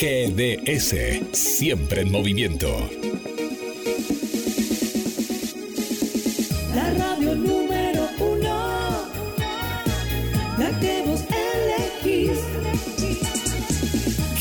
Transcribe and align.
GDS. 0.00 0.94
Siempre 1.32 2.00
en 2.00 2.10
movimiento. 2.10 2.88
La 6.74 6.94
radio 6.94 7.34
número 7.34 8.08
uno, 8.18 9.06
la 10.56 10.80
que 10.80 11.02
vos 11.04 11.20
elegís. 12.02 12.38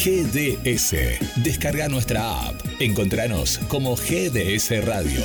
GDS. 0.02 1.44
Descarga 1.44 1.90
nuestra 1.90 2.48
app. 2.48 2.56
Encontranos 2.80 3.60
como 3.68 3.98
GDS 3.98 4.86
Radio. 4.86 5.20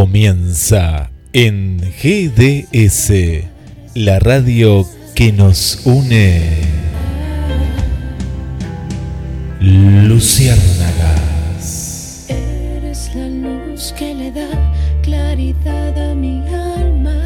Comienza 0.00 1.12
en 1.34 1.76
GDS, 1.78 3.12
la 3.94 4.18
radio 4.18 4.88
que 5.14 5.30
nos 5.30 5.82
une. 5.84 6.40
Luciérnagas. 9.60 12.24
Eres 12.30 13.14
la 13.14 13.28
luz 13.28 13.92
que 13.92 14.14
le 14.14 14.32
da 14.32 14.48
claridad 15.02 16.10
a 16.10 16.14
mi 16.14 16.48
alma. 16.48 17.20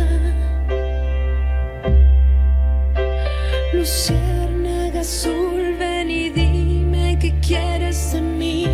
Luciérnaga 3.73 5.03
azul, 5.03 5.77
ven 5.79 6.11
y 6.11 6.29
dime 6.29 7.21
qué 7.21 7.39
quieres 7.39 8.15
de 8.15 8.21
mí. 8.21 8.67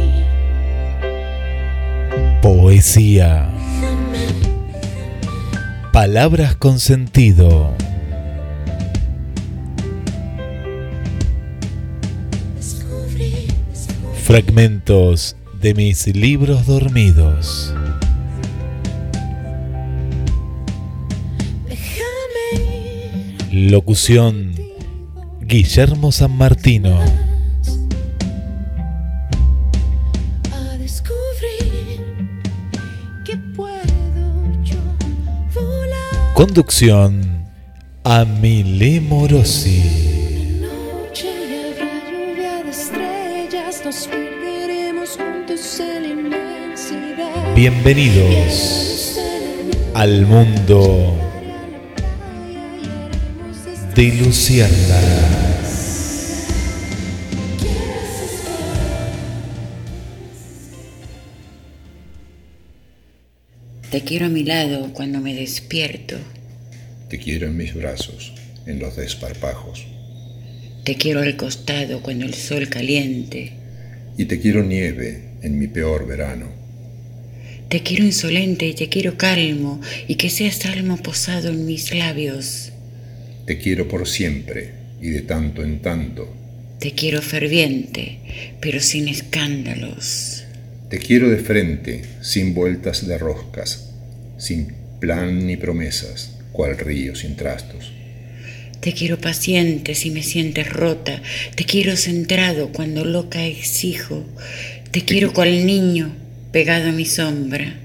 Poesía. 2.40 3.49
Palabras 6.02 6.56
con 6.56 6.80
sentido. 6.80 7.74
Fragmentos 14.22 15.36
de 15.60 15.74
mis 15.74 16.06
libros 16.16 16.64
dormidos. 16.64 17.74
Locución 23.52 24.54
Guillermo 25.42 26.12
San 26.12 26.34
Martino. 26.34 26.98
Conducción 36.40 37.44
Amile 38.02 38.98
Morosi. 39.02 39.82
noche 40.62 41.28
y 41.28 41.52
habrá 41.52 41.92
lluvia 42.10 42.64
de 42.64 42.70
estrellas, 42.70 43.82
nos 43.84 44.06
perderemos 44.06 45.18
juntos 45.18 45.80
en 45.80 46.02
la 46.02 46.08
inmensidad. 46.08 47.54
Bienvenidos 47.54 49.18
al 49.92 50.24
mundo 50.24 51.14
de 53.94 54.04
Luciérnagas. 54.24 55.19
Te 63.90 64.02
quiero 64.02 64.26
a 64.26 64.28
mi 64.28 64.44
lado 64.44 64.92
cuando 64.92 65.20
me 65.20 65.34
despierto. 65.34 66.16
Te 67.08 67.18
quiero 67.18 67.48
en 67.48 67.56
mis 67.56 67.74
brazos, 67.74 68.32
en 68.64 68.78
los 68.78 68.94
desparpajos. 68.94 69.84
Te 70.84 70.94
quiero 70.94 71.22
al 71.22 71.36
costado 71.36 72.00
cuando 72.00 72.24
el 72.24 72.34
sol 72.34 72.68
caliente. 72.68 73.50
Y 74.16 74.26
te 74.26 74.38
quiero 74.38 74.62
nieve 74.62 75.30
en 75.42 75.58
mi 75.58 75.66
peor 75.66 76.06
verano. 76.06 76.46
Te 77.68 77.82
quiero 77.82 78.04
insolente 78.04 78.68
y 78.68 78.74
te 78.74 78.88
quiero 78.88 79.16
calmo 79.16 79.80
y 80.06 80.14
que 80.14 80.30
seas 80.30 80.56
salmo 80.56 80.96
posado 80.98 81.48
en 81.48 81.66
mis 81.66 81.92
labios. 81.92 82.70
Te 83.44 83.58
quiero 83.58 83.88
por 83.88 84.06
siempre 84.06 84.70
y 85.02 85.08
de 85.08 85.22
tanto 85.22 85.64
en 85.64 85.80
tanto. 85.80 86.32
Te 86.78 86.92
quiero 86.92 87.22
ferviente, 87.22 88.18
pero 88.60 88.78
sin 88.78 89.08
escándalos. 89.08 90.39
Te 90.90 90.98
quiero 90.98 91.30
de 91.30 91.38
frente, 91.38 92.02
sin 92.20 92.52
vueltas 92.52 93.06
de 93.06 93.16
roscas, 93.16 93.90
sin 94.38 94.74
plan 95.00 95.46
ni 95.46 95.56
promesas, 95.56 96.36
cual 96.52 96.76
río 96.76 97.14
sin 97.14 97.36
trastos. 97.36 97.92
Te 98.80 98.92
quiero 98.92 99.18
paciente 99.18 99.94
si 99.94 100.10
me 100.10 100.22
sientes 100.22 100.68
rota. 100.72 101.22
Te 101.54 101.64
quiero 101.64 101.96
centrado 101.96 102.72
cuando 102.72 103.04
loca 103.04 103.46
exijo. 103.46 104.26
Te 104.90 105.02
quiero 105.04 105.32
cual 105.32 105.64
niño 105.64 106.12
pegado 106.50 106.88
a 106.88 106.92
mi 106.92 107.04
sombra. 107.04 107.78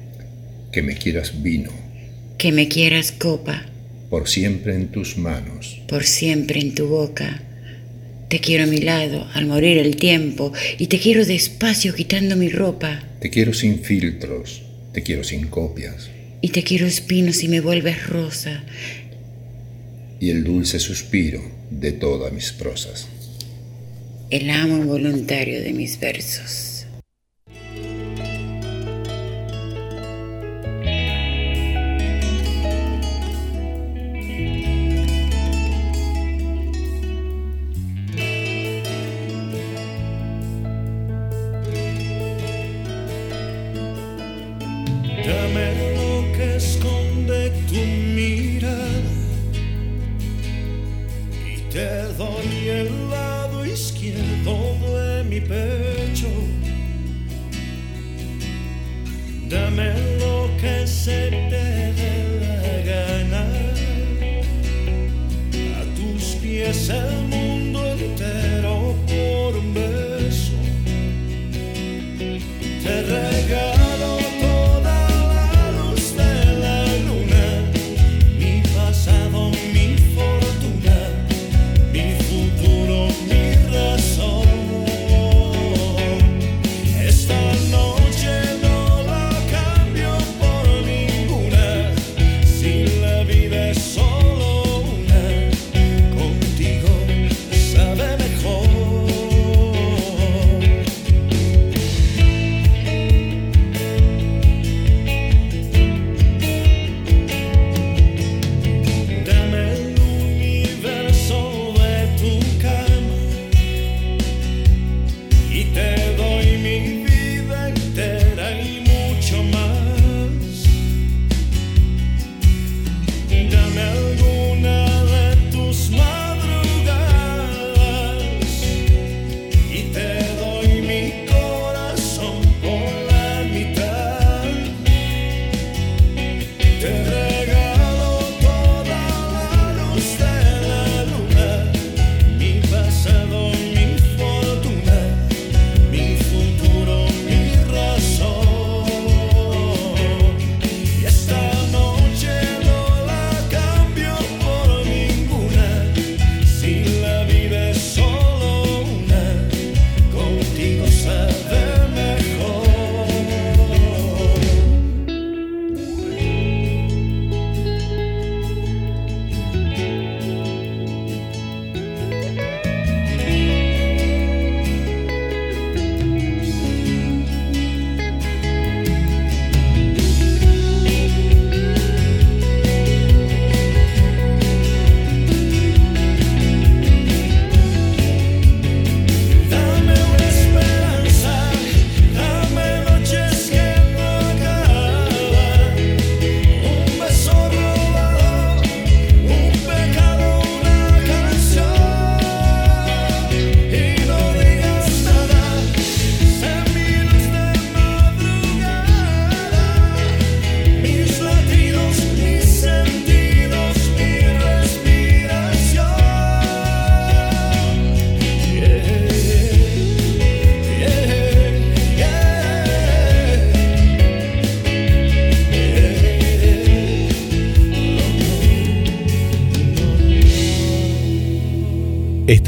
Que 0.72 0.82
me 0.82 0.96
quieras 0.96 1.44
vino, 1.44 1.70
Que 2.38 2.52
me 2.52 2.68
quieras 2.68 3.12
copa, 3.12 3.66
por 4.10 4.28
siempre 4.28 4.74
en 4.76 4.88
tus 4.88 5.18
manos. 5.18 5.82
por 5.88 6.04
siempre 6.06 6.60
en 6.60 6.74
tu 6.74 6.88
boca. 6.88 7.42
Te 8.36 8.42
quiero 8.42 8.66
a 8.66 8.68
mi 8.68 8.80
lado 8.80 9.30
al 9.34 9.46
morir 9.46 9.78
el 9.78 9.96
tiempo 9.96 10.52
y 10.78 10.88
te 10.88 11.00
quiero 11.00 11.26
despacio 11.26 11.96
quitando 11.96 12.36
mi 12.36 12.50
ropa. 12.50 13.02
Te 13.22 13.30
quiero 13.30 13.54
sin 13.54 13.80
filtros, 13.80 14.62
te 14.92 15.04
quiero 15.04 15.24
sin 15.24 15.48
copias. 15.48 16.10
Y 16.42 16.50
te 16.50 16.62
quiero 16.62 16.86
espino 16.86 17.32
si 17.32 17.48
me 17.48 17.62
vuelves 17.62 18.08
rosa. 18.08 18.66
Y 20.20 20.32
el 20.32 20.44
dulce 20.44 20.80
suspiro 20.80 21.42
de 21.72 21.94
todas 21.94 22.34
mis 22.34 22.52
prosas. 22.52 23.08
El 24.30 24.50
amo 24.50 24.80
involuntario 24.80 25.62
de 25.62 25.72
mis 25.72 25.98
versos. 25.98 26.75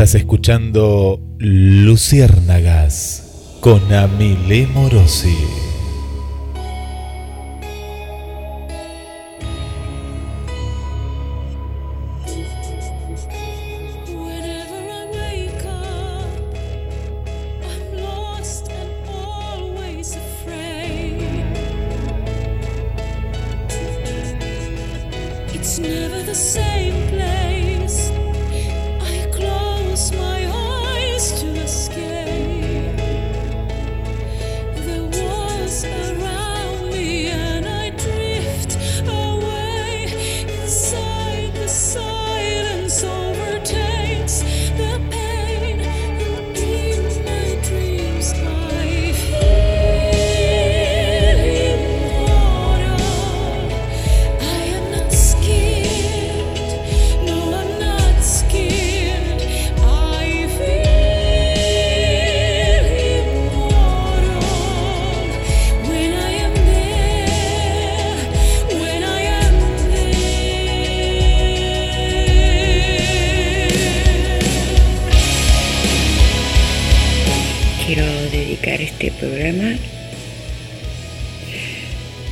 Estás 0.08 0.22
escuchando 0.22 1.20
Luciérnagas 1.38 3.58
con 3.60 3.92
Amile 3.92 4.66
Morosi. 4.68 5.57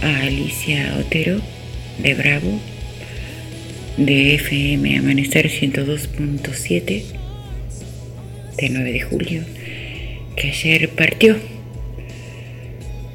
A 0.01 0.19
Alicia 0.23 0.97
Otero 0.99 1.39
de 1.99 2.13
Bravo, 2.13 2.59
de 3.95 4.35
FM 4.35 4.97
Amanecer 4.97 5.49
102.7, 5.49 7.03
de 8.57 8.69
9 8.69 8.91
de 8.91 8.99
julio, 8.99 9.43
que 10.35 10.49
ayer 10.49 10.89
partió. 10.89 11.37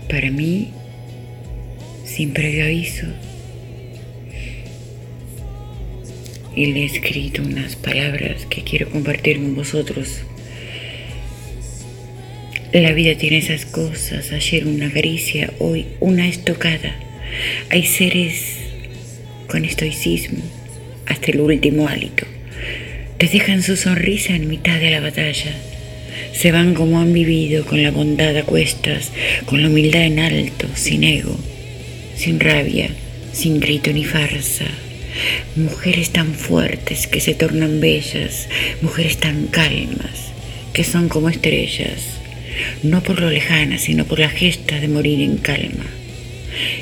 Para 0.09 0.30
mí, 0.30 0.71
sin 2.07 2.33
previo 2.33 2.64
aviso, 2.64 3.07
y 6.57 6.73
le 6.73 6.80
he 6.80 6.85
escrito 6.87 7.42
unas 7.42 7.76
palabras 7.76 8.47
que 8.47 8.64
quiero 8.64 8.88
compartir 8.88 9.37
con 9.37 9.54
vosotros. 9.54 10.23
La 12.73 12.93
vida 12.93 13.17
tiene 13.17 13.39
esas 13.39 13.67
cosas, 13.67 14.31
ayer 14.31 14.65
una 14.65 14.93
caricia, 14.93 15.53
hoy 15.59 15.87
una 15.99 16.29
estocada. 16.29 16.95
Hay 17.69 17.85
seres 17.85 18.59
con 19.49 19.65
estoicismo 19.65 20.39
hasta 21.07 21.33
el 21.33 21.41
último 21.41 21.89
hálito. 21.89 22.27
Te 23.19 23.27
dejan 23.27 23.65
su 23.65 23.77
sonrisa 23.77 24.37
en 24.37 24.47
mitad 24.47 24.79
de 24.79 24.93
la 24.93 25.00
batalla. 25.00 25.53
Se 26.33 26.53
van 26.53 26.75
como 26.75 27.00
han 27.00 27.12
vivido, 27.12 27.67
con 27.67 27.83
la 27.83 27.91
bondad 27.91 28.37
a 28.37 28.45
cuestas, 28.45 29.11
con 29.47 29.62
la 29.62 29.69
humildad 29.69 30.05
en 30.05 30.21
alto, 30.21 30.69
sin 30.77 31.03
ego, 31.03 31.37
sin 32.15 32.39
rabia, 32.39 32.89
sin 33.33 33.59
grito 33.59 33.93
ni 33.93 34.05
farsa. 34.05 34.67
Mujeres 35.57 36.11
tan 36.11 36.35
fuertes 36.35 37.09
que 37.09 37.19
se 37.19 37.35
tornan 37.35 37.81
bellas, 37.81 38.49
mujeres 38.81 39.17
tan 39.17 39.49
calmas 39.49 40.31
que 40.73 40.85
son 40.85 41.09
como 41.09 41.29
estrellas, 41.29 42.20
no 42.83 43.02
por 43.02 43.21
lo 43.21 43.30
lejana, 43.30 43.78
sino 43.78 44.04
por 44.04 44.19
la 44.19 44.28
gesta 44.28 44.80
de 44.80 44.88
morir 44.88 45.21
en 45.21 45.37
calma. 45.38 45.87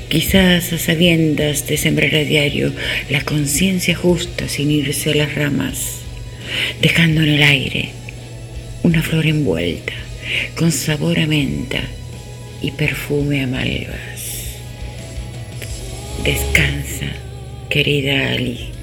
Quizás 0.08 0.72
a 0.72 0.78
sabiendas 0.78 1.66
de 1.66 1.76
sembrar 1.76 2.14
a 2.14 2.24
diario 2.24 2.72
la 3.10 3.20
conciencia 3.22 3.94
justa 3.94 4.48
sin 4.48 4.70
irse 4.70 5.10
a 5.10 5.14
las 5.14 5.34
ramas, 5.34 6.00
dejando 6.80 7.22
en 7.22 7.28
el 7.28 7.42
aire 7.42 7.90
una 8.82 9.02
flor 9.02 9.26
envuelta 9.26 9.92
con 10.56 10.72
sabor 10.72 11.18
a 11.18 11.26
menta 11.26 11.80
y 12.62 12.70
perfume 12.72 13.42
a 13.42 13.46
malvas. 13.46 14.56
Descansa, 16.24 17.06
querida 17.68 18.32
Ali. 18.32 18.77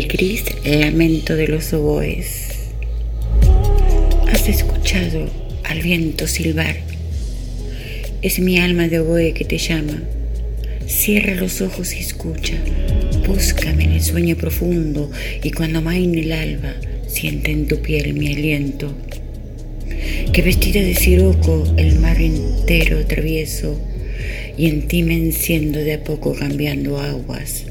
El 0.00 0.08
gris 0.08 0.44
lamento 0.64 1.36
de 1.36 1.46
los 1.46 1.74
oboes. 1.74 2.48
¿Has 4.32 4.48
escuchado 4.48 5.28
al 5.64 5.82
viento 5.82 6.26
silbar? 6.26 6.78
Es 8.22 8.38
mi 8.38 8.58
alma 8.58 8.88
de 8.88 9.00
oboe 9.00 9.34
que 9.34 9.44
te 9.44 9.58
llama. 9.58 10.02
Cierra 10.86 11.34
los 11.34 11.60
ojos 11.60 11.92
y 11.92 11.98
escucha. 11.98 12.54
Búscame 13.26 13.84
en 13.84 13.92
el 13.92 14.00
sueño 14.00 14.36
profundo 14.36 15.10
y 15.42 15.50
cuando 15.50 15.80
amaine 15.80 16.20
el 16.20 16.32
alba, 16.32 16.72
siente 17.06 17.50
en 17.50 17.66
tu 17.66 17.82
piel 17.82 18.14
mi 18.14 18.32
aliento. 18.32 18.94
Que 20.32 20.40
vestida 20.40 20.80
de 20.80 20.94
siroco 20.94 21.74
el 21.76 21.98
mar 21.98 22.18
entero 22.22 23.00
atravieso 23.00 23.78
y 24.56 24.66
en 24.66 24.88
ti 24.88 25.02
me 25.02 25.16
enciendo 25.16 25.78
de 25.78 25.92
a 25.92 26.04
poco 26.04 26.34
cambiando 26.34 26.98
aguas 26.98 27.66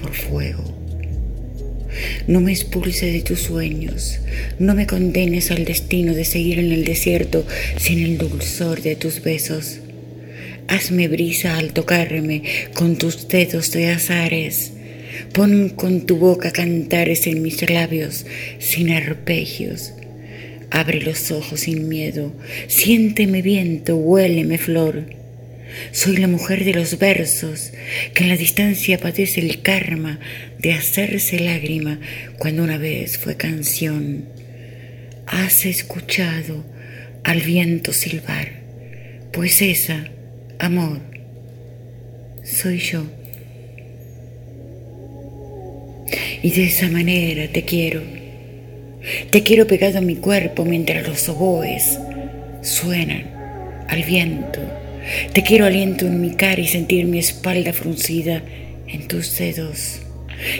por 0.00 0.14
fuego. 0.14 0.73
No 2.26 2.40
me 2.40 2.52
expulses 2.52 3.12
de 3.12 3.20
tus 3.20 3.40
sueños, 3.40 4.18
no 4.58 4.74
me 4.74 4.86
condenes 4.86 5.50
al 5.50 5.66
destino 5.66 6.14
de 6.14 6.24
seguir 6.24 6.58
en 6.58 6.72
el 6.72 6.84
desierto 6.84 7.46
sin 7.76 7.98
el 7.98 8.16
dulzor 8.16 8.80
de 8.80 8.96
tus 8.96 9.22
besos. 9.22 9.80
Hazme 10.66 11.08
brisa 11.08 11.58
al 11.58 11.74
tocarme 11.74 12.42
con 12.72 12.96
tus 12.96 13.28
dedos 13.28 13.72
de 13.72 13.88
azares. 13.88 14.72
Pon 15.32 15.68
con 15.68 16.06
tu 16.06 16.16
boca 16.16 16.50
cantares 16.50 17.26
en 17.26 17.42
mis 17.42 17.68
labios 17.68 18.24
sin 18.58 18.90
arpegios. 18.90 19.92
Abre 20.70 21.02
los 21.02 21.30
ojos 21.30 21.60
sin 21.60 21.88
miedo, 21.88 22.32
siénteme 22.68 23.42
viento, 23.42 23.96
huéleme 23.96 24.56
flor. 24.56 25.23
Soy 25.92 26.16
la 26.16 26.28
mujer 26.28 26.64
de 26.64 26.74
los 26.74 26.98
versos, 26.98 27.72
que 28.14 28.24
en 28.24 28.30
la 28.30 28.36
distancia 28.36 28.98
padece 28.98 29.40
el 29.40 29.62
karma 29.62 30.20
de 30.58 30.72
hacerse 30.72 31.38
lágrima 31.38 32.00
cuando 32.38 32.62
una 32.62 32.78
vez 32.78 33.18
fue 33.18 33.36
canción. 33.36 34.26
Has 35.26 35.64
escuchado 35.66 36.64
al 37.22 37.40
viento 37.40 37.92
silbar, 37.92 38.52
pues 39.32 39.62
esa, 39.62 40.08
amor, 40.58 41.00
soy 42.44 42.78
yo. 42.78 43.04
Y 46.42 46.50
de 46.50 46.64
esa 46.64 46.88
manera 46.88 47.48
te 47.48 47.64
quiero. 47.64 48.02
Te 49.30 49.42
quiero 49.42 49.66
pegado 49.66 49.98
a 49.98 50.02
mi 50.02 50.16
cuerpo 50.16 50.64
mientras 50.64 51.06
los 51.06 51.28
oboes 51.28 51.98
suenan 52.62 53.24
al 53.88 54.02
viento. 54.02 54.60
Te 55.32 55.42
quiero 55.42 55.66
aliento 55.66 56.06
en 56.06 56.20
mi 56.20 56.30
cara 56.30 56.60
y 56.60 56.66
sentir 56.66 57.04
mi 57.06 57.18
espalda 57.18 57.72
fruncida 57.72 58.42
en 58.86 59.06
tus 59.06 59.36
dedos. 59.36 60.00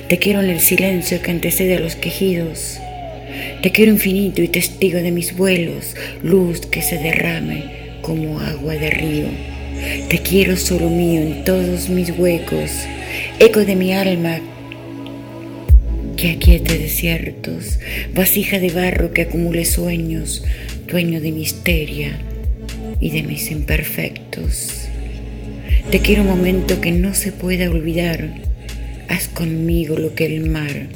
Te 0.08 0.18
quiero 0.18 0.40
en 0.40 0.50
el 0.50 0.60
silencio 0.60 1.22
que 1.22 1.30
antecede 1.30 1.76
a 1.76 1.80
los 1.80 1.96
quejidos. 1.96 2.78
Te 3.62 3.70
quiero 3.70 3.92
infinito 3.92 4.42
y 4.42 4.48
testigo 4.48 4.98
de 4.98 5.10
mis 5.10 5.36
vuelos, 5.36 5.96
luz 6.22 6.60
que 6.66 6.82
se 6.82 6.98
derrame 6.98 7.64
como 8.02 8.38
agua 8.40 8.74
de 8.74 8.90
río. 8.90 9.26
Te 10.08 10.18
quiero 10.18 10.56
solo 10.56 10.90
mío 10.90 11.22
en 11.22 11.44
todos 11.44 11.88
mis 11.88 12.10
huecos, 12.10 12.70
eco 13.38 13.64
de 13.64 13.76
mi 13.76 13.92
alma 13.92 14.40
que 16.16 16.32
aquiete 16.32 16.78
desiertos, 16.78 17.78
vasija 18.14 18.58
de 18.58 18.70
barro 18.70 19.12
que 19.12 19.22
acumule 19.22 19.64
sueños, 19.64 20.44
dueño 20.86 21.20
de 21.20 21.32
misteria 21.32 22.18
y 23.00 23.10
de 23.10 23.22
mis 23.22 23.50
imperfectos. 23.50 24.88
Te 25.90 26.00
quiero 26.00 26.22
un 26.22 26.28
momento 26.28 26.80
que 26.80 26.92
no 26.92 27.14
se 27.14 27.32
pueda 27.32 27.70
olvidar. 27.70 28.28
Haz 29.08 29.28
conmigo 29.28 29.96
lo 29.96 30.14
que 30.14 30.26
el 30.26 30.48
mar 30.48 30.88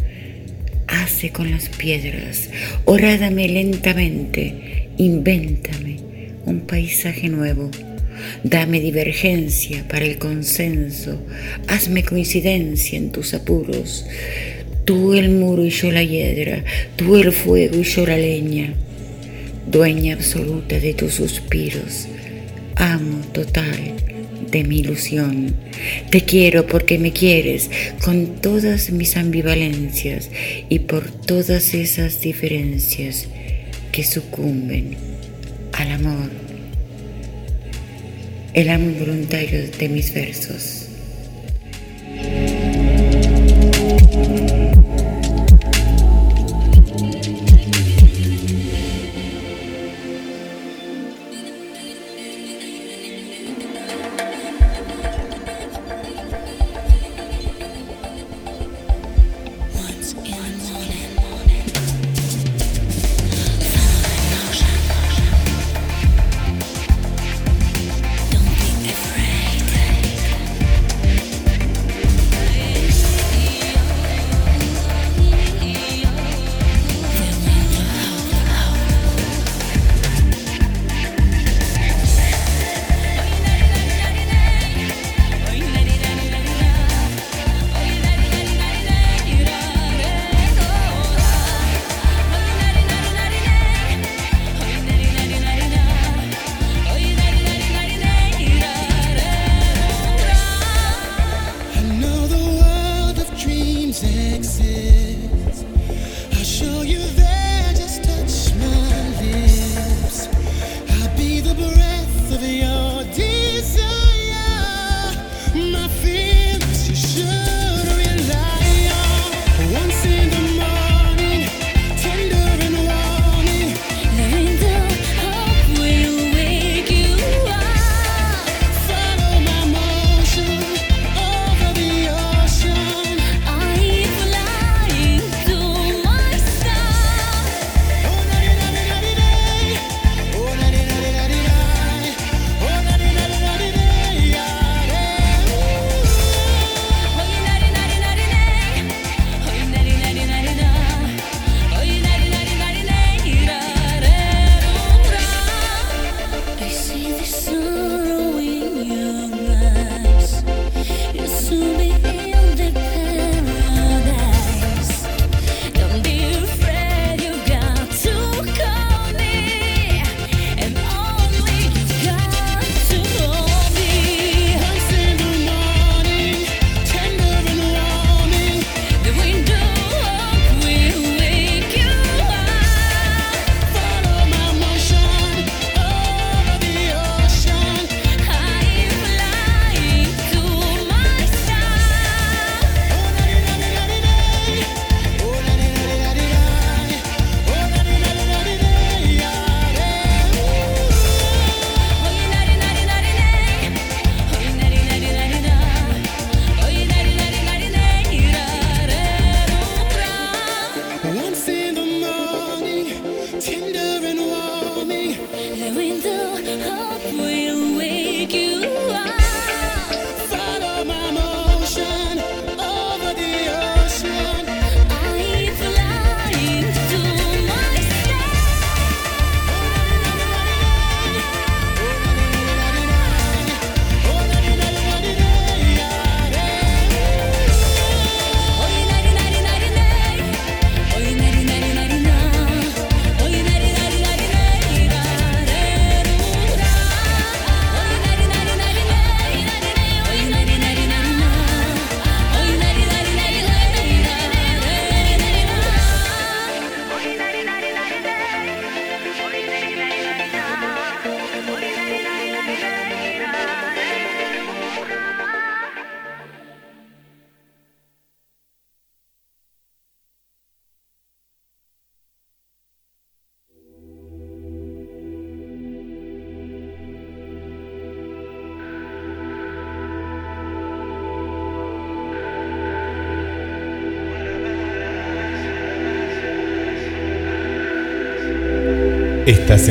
hace 0.86 1.30
con 1.30 1.50
las 1.50 1.68
piedras. 1.68 2.50
Orádame 2.84 3.48
lentamente, 3.48 4.88
invéntame 4.96 5.98
un 6.44 6.60
paisaje 6.60 7.28
nuevo. 7.28 7.70
Dame 8.42 8.80
divergencia 8.80 9.86
para 9.86 10.04
el 10.04 10.18
consenso, 10.18 11.22
hazme 11.68 12.02
coincidencia 12.02 12.98
en 12.98 13.12
tus 13.12 13.32
apuros. 13.34 14.06
Tú 14.84 15.14
el 15.14 15.30
muro 15.30 15.64
y 15.64 15.70
yo 15.70 15.92
la 15.92 16.02
hiedra, 16.02 16.64
tú 16.96 17.16
el 17.16 17.32
fuego 17.32 17.78
y 17.78 17.84
yo 17.84 18.06
la 18.06 18.16
leña. 18.16 18.74
Dueña 19.70 20.14
absoluta 20.14 20.80
de 20.80 20.94
tus 20.94 21.12
suspiros, 21.12 22.08
amo 22.76 23.18
total 23.32 23.96
de 24.50 24.64
mi 24.64 24.78
ilusión. 24.78 25.54
Te 26.10 26.22
quiero 26.22 26.66
porque 26.66 26.98
me 26.98 27.12
quieres 27.12 27.70
con 28.02 28.40
todas 28.40 28.90
mis 28.90 29.18
ambivalencias 29.18 30.30
y 30.70 30.78
por 30.78 31.10
todas 31.10 31.74
esas 31.74 32.22
diferencias 32.22 33.28
que 33.92 34.04
sucumben 34.04 34.96
al 35.72 35.92
amor. 35.92 36.30
El 38.54 38.70
amo 38.70 38.88
involuntario 38.88 39.70
de 39.70 39.88
mis 39.90 40.14
versos. 40.14 40.87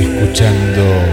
Escuchando 0.02 1.07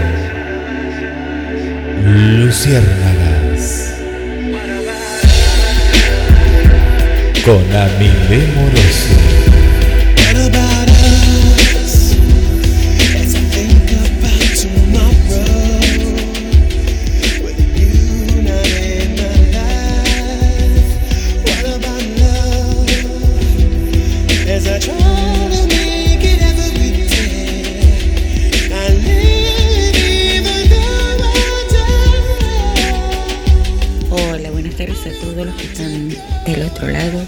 del 36.55 36.67
otro 36.67 36.87
lado, 36.87 37.21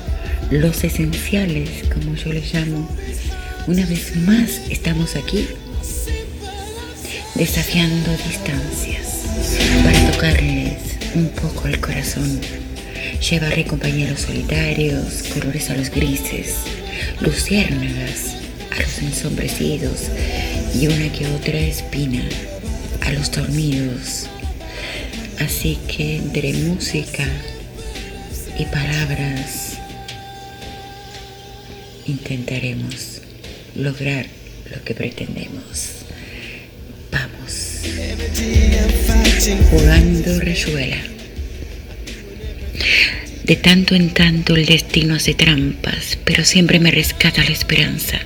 los 0.51 0.83
esenciales, 0.83 1.69
como 1.93 2.15
yo 2.15 2.31
les 2.31 2.53
llamo. 2.53 2.89
Una 3.67 3.85
vez 3.85 4.15
más 4.15 4.61
estamos 4.69 5.17
aquí 5.17 5.47
desafiando 7.35 8.09
distancias 8.25 9.23
para 9.83 10.11
tocarles 10.11 10.77
un 11.13 11.27
poco 11.29 11.67
el 11.67 11.79
corazón. 11.81 12.39
Llevaré 13.29 13.65
compañeros 13.65 14.21
solitarios, 14.21 15.23
colores 15.33 15.69
a 15.69 15.75
los 15.75 15.89
grises, 15.89 16.55
luciérnagas 17.19 18.35
a 18.71 18.81
los 18.81 18.99
ensombrecidos 18.99 20.03
y 20.73 20.87
una 20.87 21.11
que 21.11 21.27
otra 21.27 21.59
espina 21.59 22.23
a 23.01 23.11
los 23.11 23.29
dormidos. 23.31 24.27
Así 25.39 25.77
que 25.87 26.17
entre 26.17 26.53
música 26.53 27.27
y 28.57 28.65
palabras 28.65 29.77
intentaremos 32.07 33.21
lograr 33.75 34.25
lo 34.71 34.83
que 34.83 34.93
pretendemos. 34.93 36.05
Vamos. 37.11 37.81
Jugando 39.69 40.39
rayuela. 40.39 40.97
De 43.43 43.55
tanto 43.55 43.95
en 43.95 44.09
tanto 44.09 44.55
el 44.55 44.65
destino 44.65 45.15
hace 45.15 45.33
trampas, 45.33 46.17
pero 46.25 46.43
siempre 46.43 46.79
me 46.79 46.91
rescata 46.91 47.43
la 47.43 47.51
esperanza. 47.51 48.19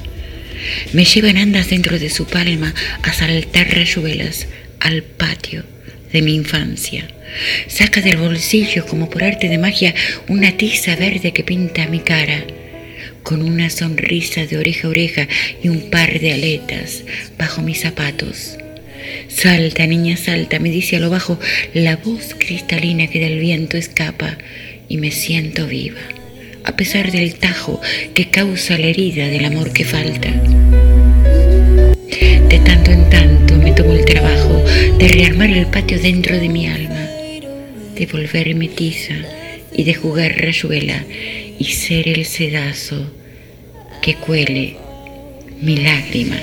Me 0.93 1.05
lleva 1.05 1.29
en 1.29 1.37
andas 1.37 1.69
dentro 1.69 1.99
de 1.99 2.09
su 2.09 2.25
palma 2.25 2.73
a 3.03 3.13
saltar 3.13 3.69
rayuelas 3.69 4.47
al 4.79 5.03
patio 5.03 5.63
de 6.11 6.21
mi 6.21 6.35
infancia. 6.35 7.07
Saca 7.67 8.01
del 8.01 8.17
bolsillo, 8.17 8.85
como 8.85 9.09
por 9.09 9.23
arte 9.23 9.47
de 9.47 9.57
magia, 9.57 9.93
una 10.27 10.51
tiza 10.57 10.95
verde 10.95 11.31
que 11.31 11.43
pinta 11.43 11.87
mi 11.87 11.99
cara, 11.99 12.43
con 13.23 13.41
una 13.41 13.69
sonrisa 13.69 14.45
de 14.45 14.57
oreja 14.57 14.87
a 14.87 14.91
oreja 14.91 15.27
y 15.63 15.69
un 15.69 15.89
par 15.89 16.19
de 16.19 16.33
aletas 16.33 17.03
bajo 17.37 17.61
mis 17.61 17.81
zapatos. 17.81 18.57
Salta, 19.27 19.87
niña, 19.87 20.17
salta, 20.17 20.59
me 20.59 20.69
dice 20.69 20.97
a 20.97 20.99
lo 20.99 21.09
bajo 21.09 21.39
la 21.73 21.97
voz 21.97 22.35
cristalina 22.37 23.07
que 23.07 23.19
del 23.19 23.39
viento 23.39 23.77
escapa 23.77 24.37
y 24.87 24.97
me 24.97 25.11
siento 25.11 25.67
viva, 25.67 26.01
a 26.63 26.75
pesar 26.75 27.11
del 27.11 27.35
tajo 27.35 27.81
que 28.13 28.29
causa 28.29 28.77
la 28.77 28.87
herida 28.87 29.27
del 29.27 29.45
amor 29.45 29.71
que 29.71 29.85
falta. 29.85 30.29
De 32.11 32.61
tanto 32.65 32.91
en 32.91 33.09
tanto 33.09 33.55
me 33.55 33.71
tomo 33.71 33.93
el 33.93 34.05
trabajo 34.05 34.63
de 34.97 35.07
rearmar 35.07 35.49
el 35.49 35.67
patio 35.67 35.99
dentro 35.99 36.37
de 36.37 36.49
mi 36.49 36.67
alma, 36.67 37.07
de 37.95 38.05
volverme 38.11 38.67
tiza 38.67 39.15
y 39.73 39.83
de 39.83 39.93
jugar 39.93 40.35
rayuela 40.37 41.05
y 41.57 41.65
ser 41.65 42.09
el 42.09 42.25
sedazo 42.25 43.11
que 44.01 44.15
cuele 44.15 44.75
mi 45.61 45.77
lágrima. 45.77 46.37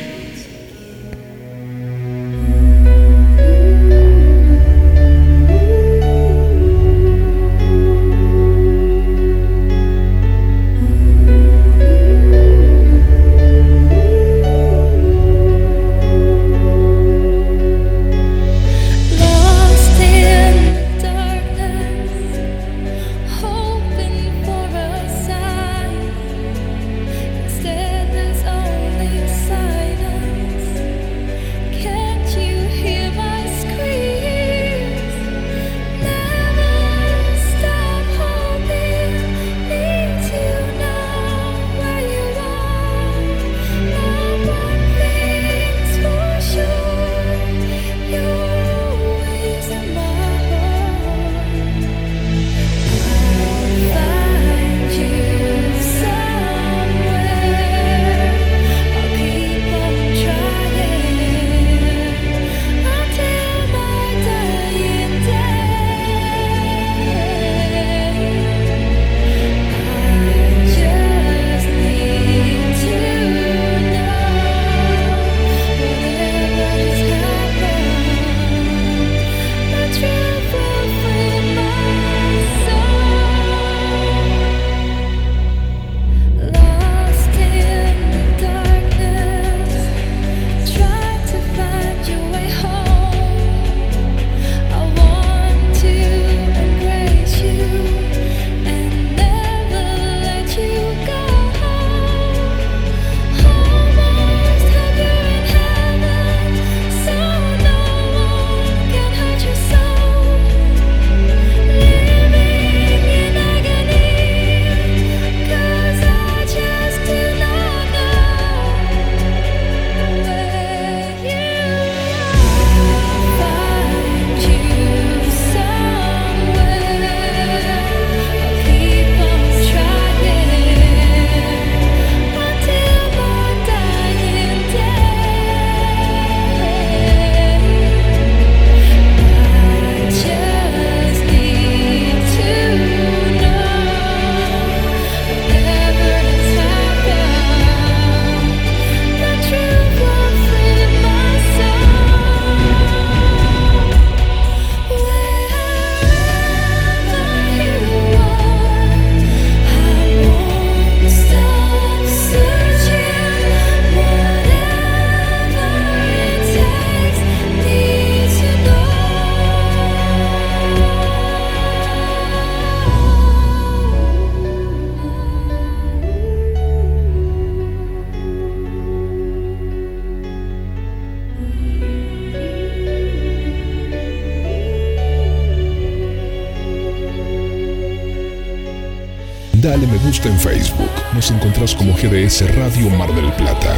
Como 191.58 191.92
GDS 191.92 192.54
Radio 192.54 192.88
Mar 192.88 193.12
del 193.12 193.32
Plata. 193.32 193.77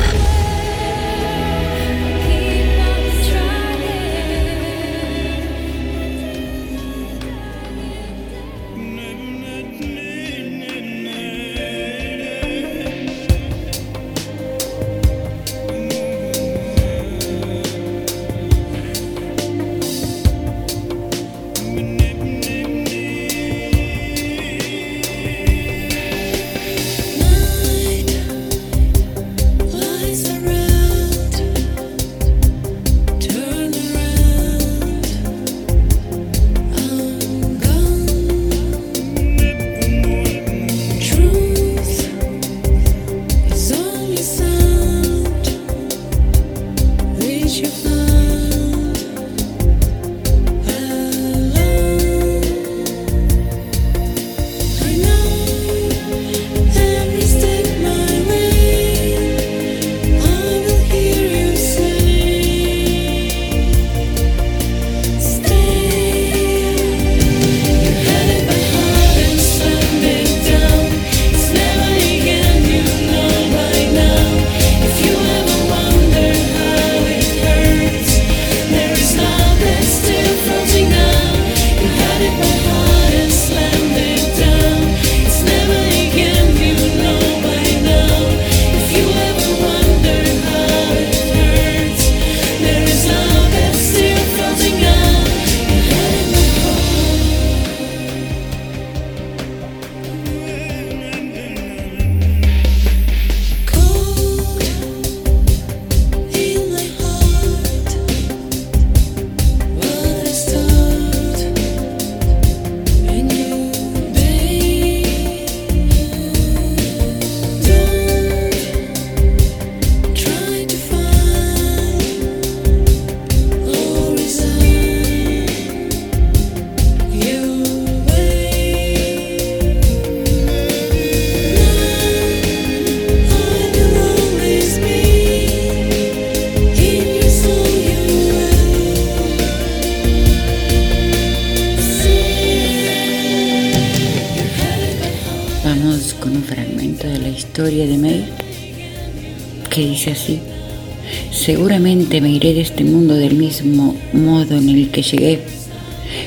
Modo 153.64 154.56
en 154.56 154.68
el 154.68 154.90
que 154.90 155.02
llegué, 155.02 155.40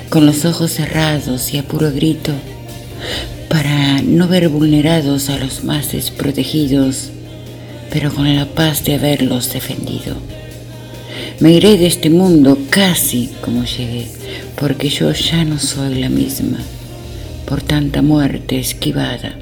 con 0.09 0.25
los 0.25 0.45
ojos 0.45 0.71
cerrados 0.71 1.53
y 1.53 1.57
a 1.57 1.63
puro 1.63 1.91
grito, 1.91 2.31
para 3.49 4.01
no 4.01 4.27
ver 4.27 4.49
vulnerados 4.49 5.29
a 5.29 5.37
los 5.37 5.63
más 5.63 5.91
desprotegidos, 5.91 7.11
pero 7.91 8.13
con 8.13 8.35
la 8.35 8.45
paz 8.45 8.83
de 8.83 8.95
haberlos 8.95 9.53
defendido. 9.53 10.15
Me 11.39 11.53
iré 11.53 11.77
de 11.77 11.87
este 11.87 12.09
mundo 12.09 12.57
casi 12.69 13.29
como 13.41 13.63
llegué, 13.65 14.07
porque 14.55 14.89
yo 14.89 15.11
ya 15.11 15.43
no 15.45 15.59
soy 15.59 15.95
la 15.95 16.09
misma, 16.09 16.59
por 17.45 17.61
tanta 17.61 18.01
muerte 18.01 18.59
esquivada, 18.59 19.35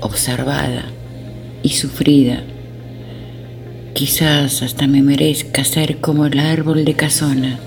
observada 0.00 0.84
y 1.62 1.70
sufrida. 1.70 2.42
Quizás 3.94 4.62
hasta 4.62 4.88
me 4.88 5.02
merezca 5.02 5.62
ser 5.62 5.98
como 5.98 6.26
el 6.26 6.40
árbol 6.40 6.84
de 6.84 6.94
casona 6.94 7.60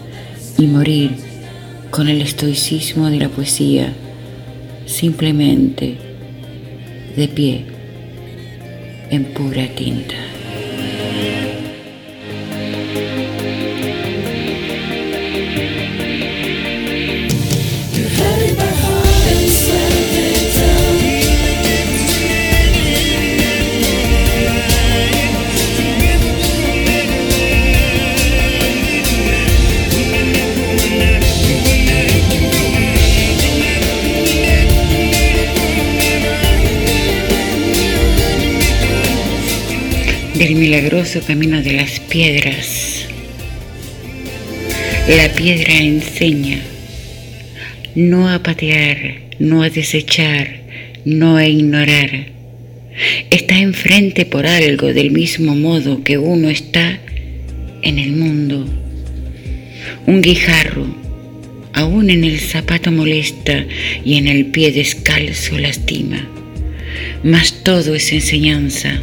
y 0.57 0.67
morir 0.67 1.15
con 1.89 2.09
el 2.09 2.21
estoicismo 2.21 3.09
de 3.09 3.19
la 3.19 3.29
poesía, 3.29 3.93
simplemente 4.85 5.97
de 7.15 7.27
pie, 7.29 7.65
en 9.09 9.23
pura 9.23 9.69
tinta. 9.73 10.36
Milagroso 40.77 41.21
camino 41.21 41.59
de 41.63 41.73
las 41.73 41.99
piedras. 41.99 43.07
La 45.09 45.27
piedra 45.33 45.73
enseña 45.73 46.59
no 47.95 48.29
a 48.29 48.43
patear, 48.43 49.21
no 49.39 49.63
a 49.63 49.71
desechar, 49.71 50.59
no 51.03 51.35
a 51.35 51.47
ignorar. 51.47 52.27
Está 53.31 53.57
enfrente 53.57 54.27
por 54.27 54.45
algo 54.45 54.93
del 54.93 55.09
mismo 55.09 55.55
modo 55.55 56.03
que 56.03 56.19
uno 56.19 56.47
está 56.51 56.99
en 57.81 57.97
el 57.97 58.11
mundo. 58.11 58.67
Un 60.05 60.21
guijarro, 60.21 60.85
aún 61.73 62.11
en 62.11 62.23
el 62.23 62.39
zapato 62.39 62.91
molesta 62.91 63.65
y 64.05 64.17
en 64.17 64.27
el 64.27 64.45
pie 64.45 64.71
descalzo 64.71 65.57
lastima. 65.57 66.23
Mas 67.23 67.63
todo 67.63 67.95
es 67.95 68.13
enseñanza, 68.13 69.01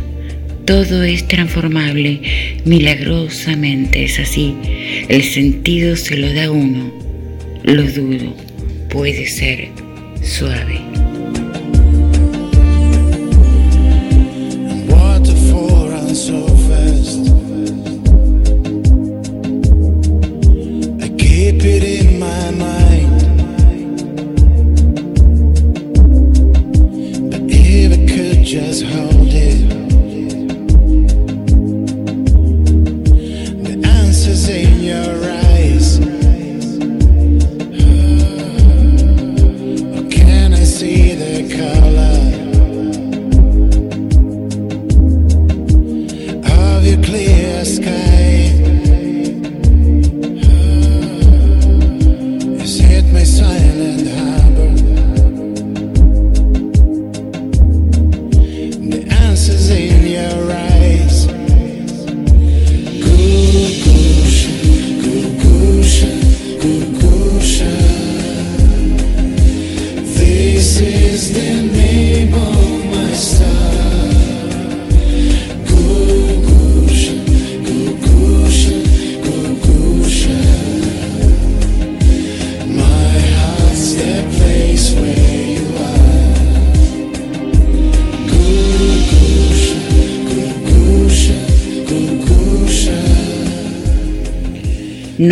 todo 0.65 1.03
es 1.03 1.27
transformable, 1.29 2.21
milagrosamente 2.65 4.05
es 4.05 4.19
así. 4.19 4.55
El 5.09 5.23
sentido 5.23 5.97
se 5.97 6.17
lo 6.17 6.33
da 6.33 6.51
uno, 6.51 6.93
lo 7.63 7.83
dudo, 7.83 8.37
puede 8.91 9.27
ser 9.27 9.69
suave. 10.23 10.81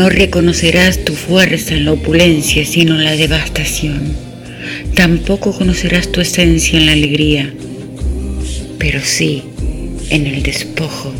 No 0.02 0.08
reconocerás 0.08 1.04
tu 1.04 1.14
fuerza 1.14 1.76
en 1.76 1.84
la 1.84 1.92
opulencia, 1.92 2.66
sino 2.66 2.96
en 2.96 3.04
la 3.04 3.14
devastación. 3.14 4.02
Tampoco 4.96 5.52
conocerás 5.52 6.10
tu 6.10 6.20
esencia 6.20 6.76
en 6.76 6.86
la 6.86 6.92
alegría, 6.92 7.54
pero 8.80 9.00
sí 9.00 9.44
en 10.10 10.26
el 10.26 10.42
despojo, 10.42 11.12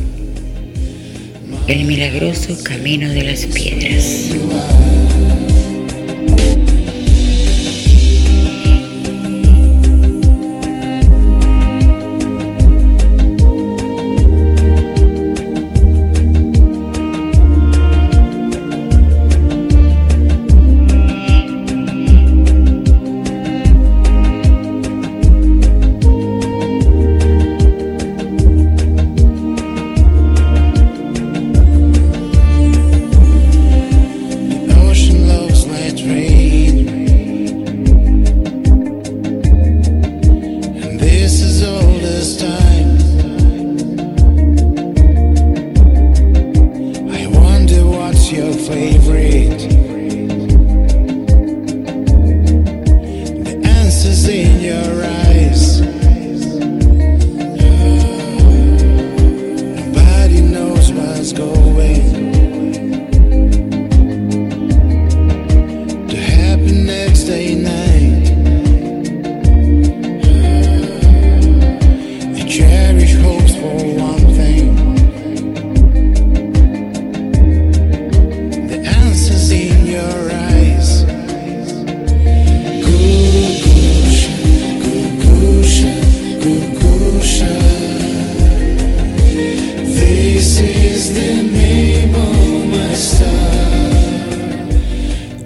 el 1.69 1.85
milagroso 1.85 2.59
camino 2.65 3.09
de 3.09 3.23
las 3.23 3.47
piedras. 3.47 4.31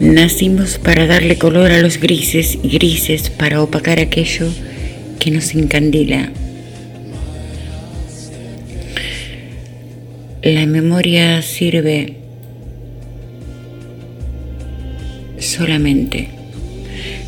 Nacimos 0.07 0.79
para 0.79 1.09
darle 1.09 1.37
color 1.37 1.73
a 1.73 1.83
los 1.83 1.99
grises 1.99 2.57
y 2.63 2.69
grises 2.69 3.29
para 3.29 3.61
opacar 3.61 3.99
aquello 3.99 4.47
que 5.19 5.33
nos 5.33 5.53
encandila. 5.53 6.31
La 10.45 10.65
memoria 10.67 11.43
sirve 11.43 12.19
solamente 15.41 16.29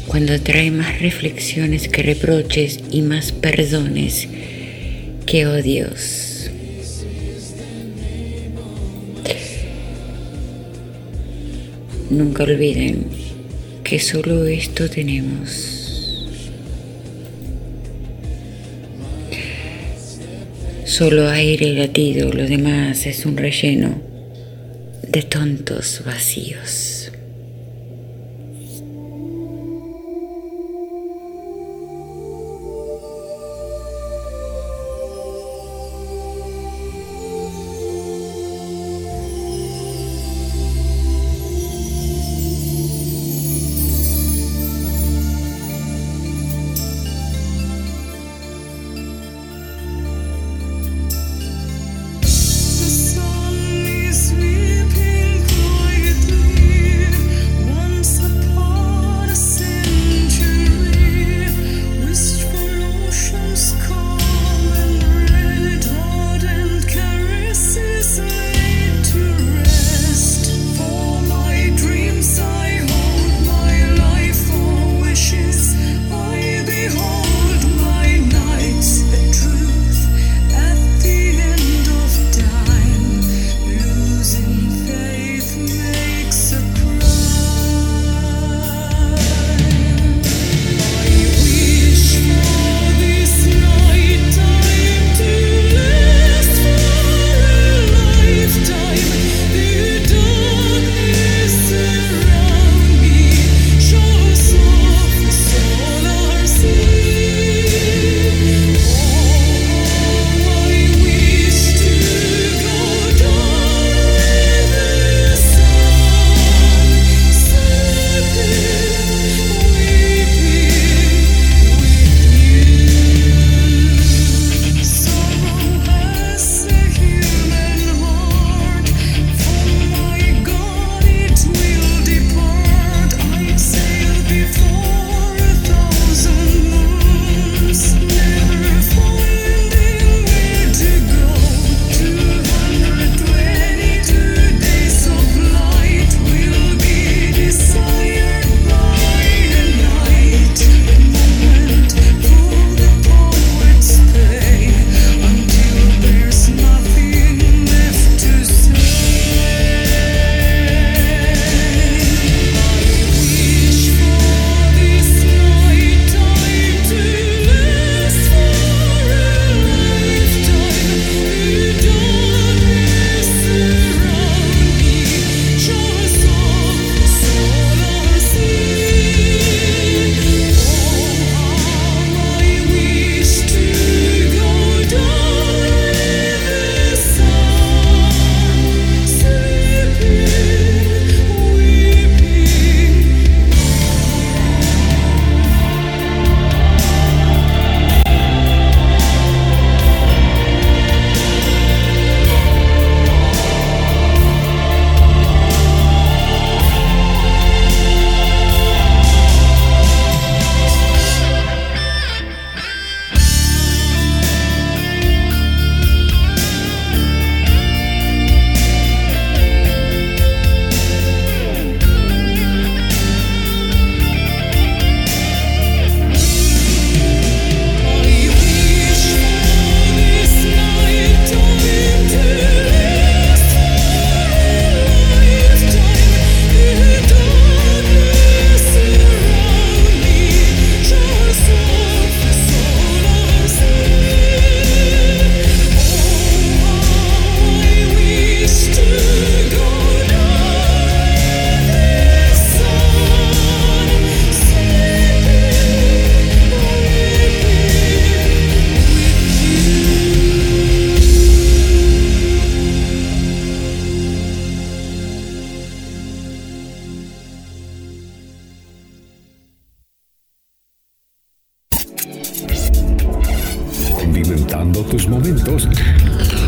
cuando 0.07 0.41
trae 0.41 0.71
más 0.71 1.01
reflexiones 1.01 1.89
que 1.89 2.05
reproches 2.05 2.79
y 2.93 3.03
más 3.03 3.33
perdones 3.33 4.29
que 5.27 5.49
odios. 5.49 6.28
Nunca 12.11 12.45
olviden 12.45 13.05
que 13.85 13.99
solo 13.99 14.47
esto 14.47 14.89
tenemos. 14.89 16.27
Solo 20.87 21.29
aire 21.29 21.75
latido, 21.75 22.33
lo 22.33 22.45
demás 22.45 23.07
es 23.07 23.27
un 23.27 23.37
relleno 23.37 24.01
de 25.07 25.23
tontos 25.23 26.03
vacíos. 26.05 26.98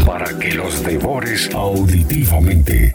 Para 0.06 0.38
que 0.38 0.52
los 0.52 0.82
devores 0.84 1.50
auditivamente. 1.54 2.92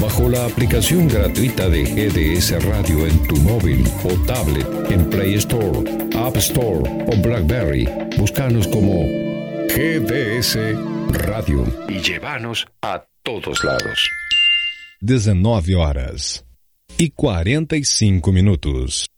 Bajo 0.00 0.28
la 0.28 0.44
aplicación 0.46 1.08
gratuita 1.08 1.68
de 1.68 1.84
GDS 1.84 2.62
Radio 2.64 3.06
en 3.06 3.22
tu 3.26 3.36
móvil 3.36 3.84
o 4.04 4.14
tablet 4.26 4.66
en 4.90 5.08
Play 5.10 5.34
Store, 5.34 5.78
App 6.16 6.36
Store 6.36 6.82
o 7.06 7.22
Blackberry, 7.22 7.88
búscanos 8.18 8.68
como 8.68 9.04
GDS 9.68 10.58
Radio 11.12 11.64
y 11.88 12.00
llévanos 12.00 12.66
a 12.82 13.04
todos 13.22 13.64
lados. 13.64 14.10
19 15.00 15.76
horas 15.76 16.44
y 16.98 17.10
45 17.10 18.32
minutos. 18.32 19.10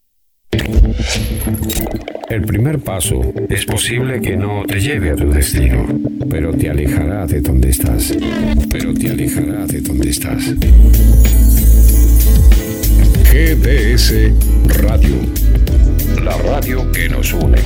El 2.28 2.42
primer 2.42 2.78
paso 2.78 3.20
es 3.48 3.64
posible 3.66 4.20
que 4.20 4.36
no 4.36 4.62
te 4.66 4.80
lleve 4.80 5.11
a 5.11 5.16
tu 5.16 5.30
destino, 5.30 5.86
pero 6.30 6.53
te 6.55 6.70
alejará 6.70 7.26
de 7.26 7.40
donde 7.40 7.70
estás. 7.70 8.14
Pero 8.70 8.94
te 8.94 9.11
alejará 9.11 9.66
de 9.66 9.80
donde 9.80 10.11
estás. 10.11 10.55
GDS 13.32 14.14
Radio, 14.80 15.16
la 16.22 16.36
radio 16.38 16.90
que 16.92 17.09
nos 17.09 17.32
une. 17.32 17.59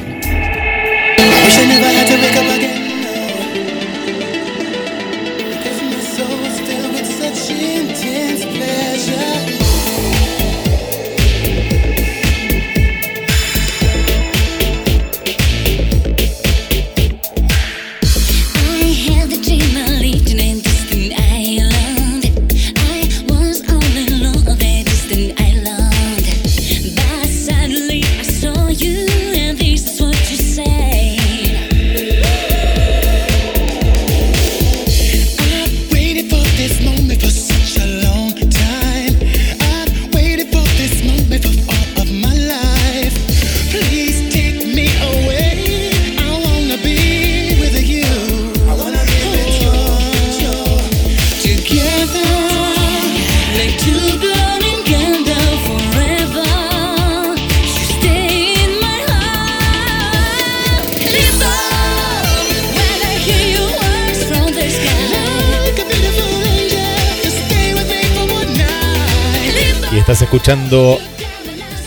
Escuchando 70.47 71.01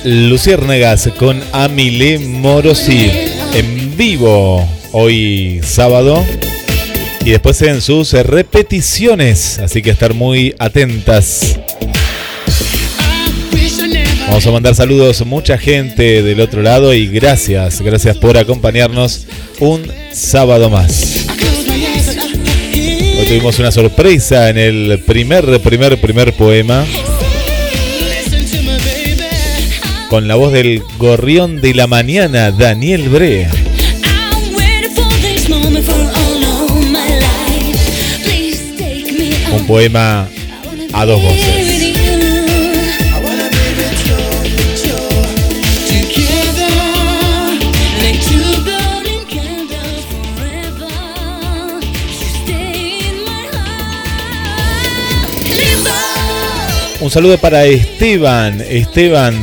Luciérnagas 0.03 1.09
con 1.17 1.41
Amile 1.53 2.19
Morosi 2.19 3.09
en 3.53 3.95
vivo 3.95 4.67
hoy 4.91 5.61
sábado 5.63 6.25
y 7.23 7.29
después 7.29 7.61
en 7.61 7.79
sus 7.79 8.11
repeticiones, 8.11 9.59
así 9.59 9.81
que 9.81 9.91
estar 9.91 10.13
muy 10.13 10.53
atentas. 10.59 11.57
Vamos 14.27 14.45
a 14.45 14.51
mandar 14.51 14.75
saludos 14.75 15.21
a 15.21 15.23
mucha 15.23 15.57
gente 15.57 16.21
del 16.21 16.41
otro 16.41 16.61
lado 16.61 16.93
y 16.93 17.07
gracias, 17.07 17.79
gracias 17.79 18.17
por 18.17 18.37
acompañarnos 18.37 19.25
un 19.61 19.89
sábado 20.11 20.69
más. 20.69 21.27
Hoy 22.73 23.25
tuvimos 23.25 23.57
una 23.57 23.71
sorpresa 23.71 24.49
en 24.49 24.57
el 24.57 24.99
primer, 25.07 25.61
primer, 25.61 26.01
primer 26.01 26.33
poema 26.33 26.83
con 30.09 30.27
la 30.27 30.35
voz 30.35 30.51
del 30.51 30.83
gorrión 30.97 31.61
de 31.61 31.75
la 31.75 31.85
mañana, 31.85 32.51
Daniel 32.51 33.09
Bre. 33.09 33.43
I'm 33.43 34.55
waiting 34.55 34.95
for 34.95 35.07
this 35.21 35.47
moment 35.47 35.85
for 35.85 35.93
all 35.93 36.43
of 36.43 36.91
my 36.91 37.07
life. 37.19 38.23
Please 38.23 38.75
take 38.75 39.13
me 39.13 39.35
Un 39.55 39.67
poema 39.67 40.27
a 40.93 41.05
dos 41.05 41.21
voces. 41.21 41.85
Un 57.01 57.09
saludo 57.09 57.37
para 57.37 57.65
Esteban, 57.65 58.59
Esteban 58.59 59.33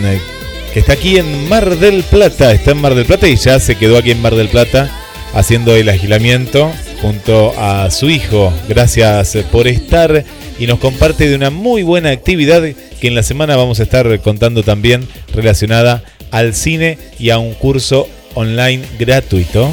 está 0.76 0.92
aquí 0.92 1.16
en 1.16 1.48
Mar 1.48 1.78
del 1.78 2.02
Plata, 2.02 2.52
está 2.52 2.72
en 2.72 2.78
Mar 2.78 2.94
del 2.94 3.06
Plata 3.06 3.26
y 3.28 3.36
ya 3.36 3.58
se 3.58 3.76
quedó 3.76 3.96
aquí 3.96 4.10
en 4.10 4.20
Mar 4.20 4.34
del 4.34 4.48
Plata 4.48 4.90
haciendo 5.34 5.74
el 5.74 5.88
agilamiento 5.88 6.70
junto 7.00 7.54
a 7.58 7.90
su 7.90 8.10
hijo. 8.10 8.52
Gracias 8.68 9.38
por 9.50 9.68
estar 9.68 10.24
y 10.58 10.66
nos 10.66 10.78
comparte 10.78 11.28
de 11.28 11.34
una 11.34 11.50
muy 11.50 11.82
buena 11.82 12.10
actividad 12.10 12.62
que 13.00 13.08
en 13.08 13.14
la 13.14 13.22
semana 13.22 13.56
vamos 13.56 13.80
a 13.80 13.84
estar 13.84 14.20
contando 14.20 14.62
también 14.62 15.08
relacionada 15.34 16.04
al 16.30 16.54
cine 16.54 16.98
y 17.18 17.30
a 17.30 17.38
un 17.38 17.54
curso 17.54 18.06
online 18.34 18.82
gratuito. 18.98 19.72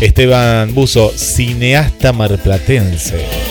Esteban 0.00 0.72
Buzo, 0.72 1.12
cineasta 1.16 2.12
marplatense. 2.12 3.43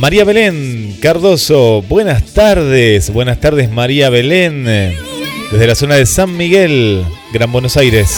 María 0.00 0.24
Belén 0.24 0.96
Cardoso, 1.00 1.82
buenas 1.82 2.24
tardes, 2.26 3.10
buenas 3.10 3.40
tardes 3.40 3.68
María 3.68 4.10
Belén, 4.10 4.64
desde 4.64 5.66
la 5.66 5.74
zona 5.74 5.96
de 5.96 6.06
San 6.06 6.36
Miguel, 6.36 7.04
Gran 7.32 7.50
Buenos 7.50 7.76
Aires. 7.76 8.16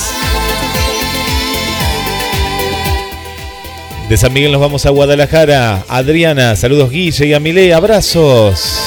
De 4.11 4.17
San 4.19 4.33
Miguel 4.35 4.53
nos 4.53 4.61
vamos 4.61 4.85
a 4.85 4.91
Guadalajara. 4.91 5.85
Adriana, 5.89 6.55
saludos 6.55 6.91
Guille 6.91 7.27
y 7.27 7.33
Amile, 7.33 7.73
abrazos. 7.73 8.79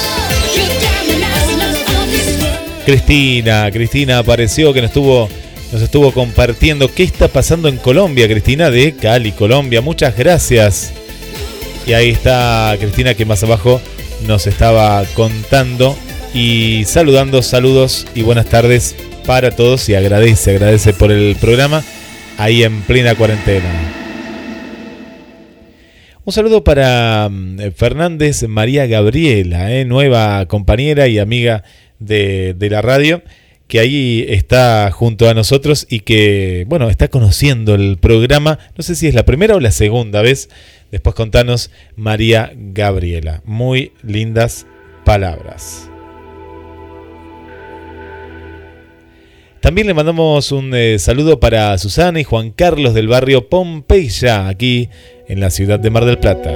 Cristina, 2.86 3.72
Cristina 3.72 4.20
apareció 4.20 4.72
que 4.72 4.82
nos 4.82 4.90
estuvo, 4.90 5.30
nos 5.72 5.82
estuvo 5.82 6.12
compartiendo 6.12 6.94
qué 6.94 7.04
está 7.04 7.28
pasando 7.28 7.70
en 7.70 7.78
Colombia, 7.78 8.28
Cristina 8.28 8.70
de 8.70 8.96
Cali, 8.96 9.32
Colombia. 9.32 9.82
Muchas 9.82 10.16
gracias. 10.16 10.94
Y 11.86 11.94
ahí 11.94 12.10
está 12.10 12.76
Cristina 12.80 13.14
que 13.14 13.26
más 13.26 13.44
abajo 13.44 13.82
nos 14.26 14.48
estaba 14.48 15.04
contando 15.16 15.98
y 16.34 16.84
saludando, 16.86 17.42
saludos 17.42 18.08
y 18.16 18.22
buenas 18.22 18.46
tardes 18.46 18.96
para 19.26 19.52
todos 19.52 19.90
y 19.90 19.96
agradece, 19.96 20.52
agradece 20.52 20.94
por 20.94 21.12
el 21.12 21.36
programa 21.36 21.84
ahí 22.38 22.64
en 22.64 22.82
plena 22.84 23.16
cuarentena. 23.16 23.70
Un 26.24 26.32
saludo 26.32 26.64
para 26.64 27.28
mm, 27.30 27.72
Fernández 27.76 28.48
María 28.48 28.88
Gabriela, 28.88 29.74
eh, 29.74 29.84
nueva 29.84 30.46
compañera 30.46 31.10
y 31.10 31.20
amiga 31.20 31.66
de, 32.00 32.56
de 32.58 32.70
la 32.70 32.82
radio, 32.82 33.24
que 33.68 33.80
ahí 33.80 34.26
está 34.30 34.90
junto 34.92 35.28
a 35.28 35.34
nosotros 35.34 35.86
y 35.90 36.00
que, 36.00 36.64
bueno, 36.70 36.90
está 36.90 37.10
conociendo 37.10 37.76
el 37.76 37.98
programa. 37.98 38.58
No 38.78 38.84
sé 38.84 38.96
si 38.96 39.08
es 39.08 39.16
la 39.16 39.26
primera 39.26 39.56
o 39.56 39.60
la 39.60 39.72
segunda 39.72 40.22
vez. 40.22 40.50
Después 40.94 41.16
contanos, 41.16 41.72
María 41.96 42.54
Gabriela. 42.56 43.42
Muy 43.46 43.94
lindas 44.04 44.68
palabras. 45.04 45.90
También 49.60 49.88
le 49.88 49.96
mandamos 49.96 50.52
un 50.52 50.72
eh, 50.76 51.00
saludo 51.00 51.40
para 51.40 51.76
Susana 51.80 52.20
y 52.20 52.24
Juan 52.24 52.52
Carlos 52.52 52.94
del 52.94 53.08
barrio 53.08 53.50
Pompeya, 53.50 54.48
aquí 54.48 54.90
en 55.28 55.40
la 55.40 55.50
ciudad 55.50 55.80
de 55.80 55.90
Mar 55.90 56.06
del 56.06 56.20
Plata. 56.20 56.54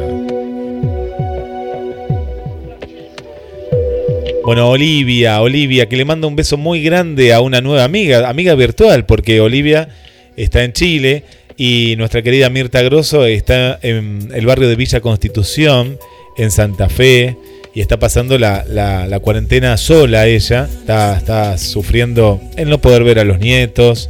Bueno, 4.45 4.69
Olivia, 4.69 5.41
Olivia, 5.41 5.89
que 5.89 5.97
le 5.97 6.05
manda 6.05 6.27
un 6.27 6.35
beso 6.35 6.57
muy 6.57 6.83
grande 6.83 7.33
a 7.33 7.41
una 7.41 7.59
nueva 7.59 7.85
amiga, 7.85 8.29
amiga 8.29 8.53
virtual, 8.53 9.07
porque 9.07 9.41
Olivia 9.41 9.89
está 10.35 10.63
en 10.63 10.73
Chile 10.73 11.23
y 11.57 11.95
nuestra 11.97 12.21
querida 12.21 12.49
Mirta 12.49 12.81
Grosso 12.83 13.25
está 13.25 13.79
en 13.81 14.29
el 14.33 14.45
barrio 14.45 14.67
de 14.69 14.75
Villa 14.75 15.01
Constitución, 15.01 15.97
en 16.37 16.51
Santa 16.51 16.87
Fe, 16.89 17.35
y 17.73 17.81
está 17.81 17.97
pasando 17.99 18.37
la, 18.37 18.63
la- 18.67 19.07
la 19.07 19.19
cuarentena 19.19 19.75
sola 19.77 20.27
ella, 20.27 20.67
está, 20.79 21.57
sufriendo 21.57 22.39
el 22.55 22.69
no 22.69 22.79
poder 22.79 23.03
ver 23.03 23.19
a 23.19 23.23
los 23.23 23.39
nietos 23.39 24.09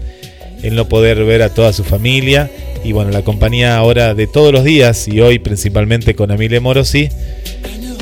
el 0.64 0.74
no 0.76 0.88
poder 0.90 1.24
ver 1.24 1.44
a 1.44 1.50
toda 1.54 1.72
su 1.72 1.84
familia 1.84 2.50
y 2.84 2.92
bueno, 2.92 3.12
la 3.12 3.22
compañía 3.22 3.78
ahora 3.78 4.16
de 4.16 4.26
todos 4.26 4.52
los 4.52 4.64
días 4.64 5.08
y 5.08 5.22
hoy 5.22 5.38
principalmente 5.38 6.16
con 6.16 6.32
Amile 6.32 6.60
Morosi 6.60 7.10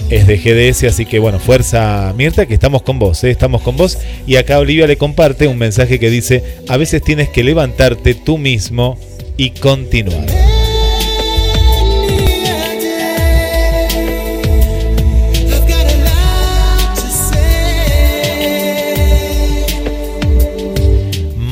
es 0.09 0.25
de 0.25 0.37
GDS, 0.37 0.85
así 0.85 1.05
que 1.05 1.19
bueno, 1.19 1.39
fuerza 1.39 2.13
Mirta, 2.15 2.45
que 2.45 2.53
estamos 2.53 2.81
con 2.83 2.97
vos, 2.97 3.23
¿eh? 3.25 3.31
estamos 3.31 3.61
con 3.61 3.75
vos. 3.75 3.97
Y 4.25 4.35
acá 4.37 4.59
Olivia 4.59 4.87
le 4.87 4.95
comparte 4.97 5.47
un 5.47 5.57
mensaje 5.57 5.99
que 5.99 6.09
dice, 6.09 6.43
a 6.69 6.77
veces 6.77 7.01
tienes 7.03 7.27
que 7.29 7.43
levantarte 7.43 8.13
tú 8.13 8.37
mismo 8.37 8.97
y 9.37 9.51
continuar. 9.51 10.25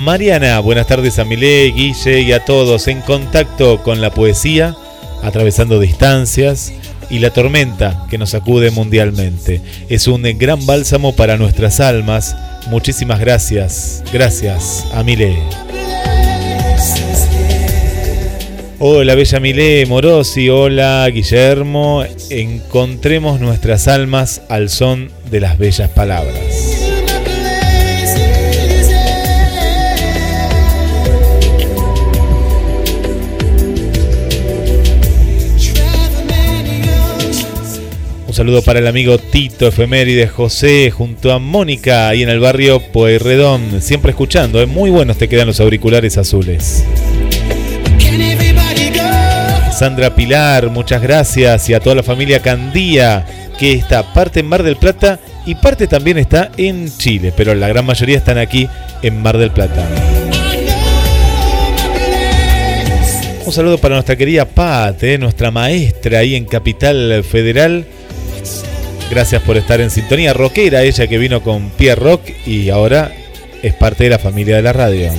Mariana, 0.04 0.60
buenas 0.60 0.88
tardes 0.88 1.18
a 1.18 1.24
Milé, 1.24 1.72
Guille 1.72 2.20
y 2.22 2.34
a 2.34 2.44
todos 2.44 2.90
en 2.90 3.00
contacto 3.00 3.82
con 3.84 4.02
la 4.02 4.12
poesía, 4.12 4.76
atravesando 5.22 5.80
distancias 5.80 6.74
y 7.10 7.20
la 7.20 7.30
tormenta 7.30 8.06
que 8.10 8.18
nos 8.18 8.32
sacude 8.32 8.70
mundialmente. 8.70 9.62
Es 9.88 10.08
un 10.08 10.24
gran 10.38 10.66
bálsamo 10.66 11.16
para 11.16 11.38
nuestras 11.38 11.80
almas. 11.80 12.36
Muchísimas 12.68 13.22
gracias, 13.22 14.04
gracias 14.12 14.86
a 14.94 15.04
Milé. 15.04 15.38
Hola 18.80 19.16
Bella 19.16 19.40
Milé, 19.40 19.86
Morosi, 19.86 20.50
hola 20.50 21.08
Guillermo. 21.14 22.04
Encontremos 22.30 23.40
nuestras 23.40 23.88
almas 23.88 24.42
al 24.50 24.70
son 24.70 25.12
de 25.30 25.40
las 25.40 25.58
bellas 25.58 25.90
palabras. 25.92 26.40
Un 38.28 38.34
saludo 38.34 38.64
para 38.64 38.80
el 38.80 38.88
amigo 38.88 39.20
Tito 39.20 39.68
Efeméride 39.68 40.28
José 40.28 40.90
junto 40.90 41.32
a 41.32 41.38
Mónica 41.38 42.10
ahí 42.10 42.24
en 42.24 42.30
el 42.30 42.40
barrio 42.40 42.80
Pueyrredón. 42.80 43.80
Siempre 43.84 44.10
escuchando, 44.10 44.60
¿eh? 44.60 44.66
muy 44.66 44.90
buenos 44.90 45.18
te 45.18 45.30
quedan 45.30 45.46
los 45.46 45.60
auriculares 45.60 46.18
azules. 46.18 46.84
Sandra 49.72 50.16
Pilar, 50.16 50.70
muchas 50.70 51.02
gracias. 51.02 51.70
Y 51.70 51.74
a 51.74 51.80
toda 51.80 51.96
la 51.96 52.04
familia 52.04 52.42
Candía, 52.42 53.26
que 53.58 53.74
está 53.74 54.14
parte 54.14 54.40
en 54.40 54.48
Mar 54.48 54.64
del 54.64 54.78
Plata 54.78 55.20
y 55.46 55.56
parte 55.56 55.88
también 55.88 56.18
está 56.18 56.52
en 56.58 56.96
Chile, 56.98 57.34
pero 57.36 57.54
la 57.56 57.68
gran 57.68 57.86
mayoría 57.86 58.18
están 58.18 58.38
aquí 58.38 58.70
en 59.02 59.22
Mar 59.22 59.38
del 59.38 59.52
Plata. 59.52 59.86
Un 63.46 63.52
saludo 63.52 63.78
para 63.78 63.96
nuestra 63.96 64.16
querida 64.16 64.46
Pat, 64.46 65.04
eh, 65.04 65.18
nuestra 65.18 65.52
maestra 65.52 66.20
ahí 66.20 66.36
en 66.36 66.46
Capital 66.46 67.24
Federal. 67.24 67.86
Gracias 69.12 69.42
por 69.42 69.58
estar 69.58 69.82
en 69.82 69.90
sintonía. 69.90 70.34
Rockera, 70.34 70.84
ella 70.84 71.08
que 71.08 71.18
vino 71.18 71.44
con 71.44 71.70
Pierre 71.72 72.02
Rock 72.02 72.22
y 72.46 72.70
ahora 72.70 73.12
es 73.62 73.74
parte 73.74 74.06
de 74.06 74.12
la 74.12 74.20
familia 74.20 74.56
de 74.56 74.62
la 74.62 74.74
radio. 74.74 75.12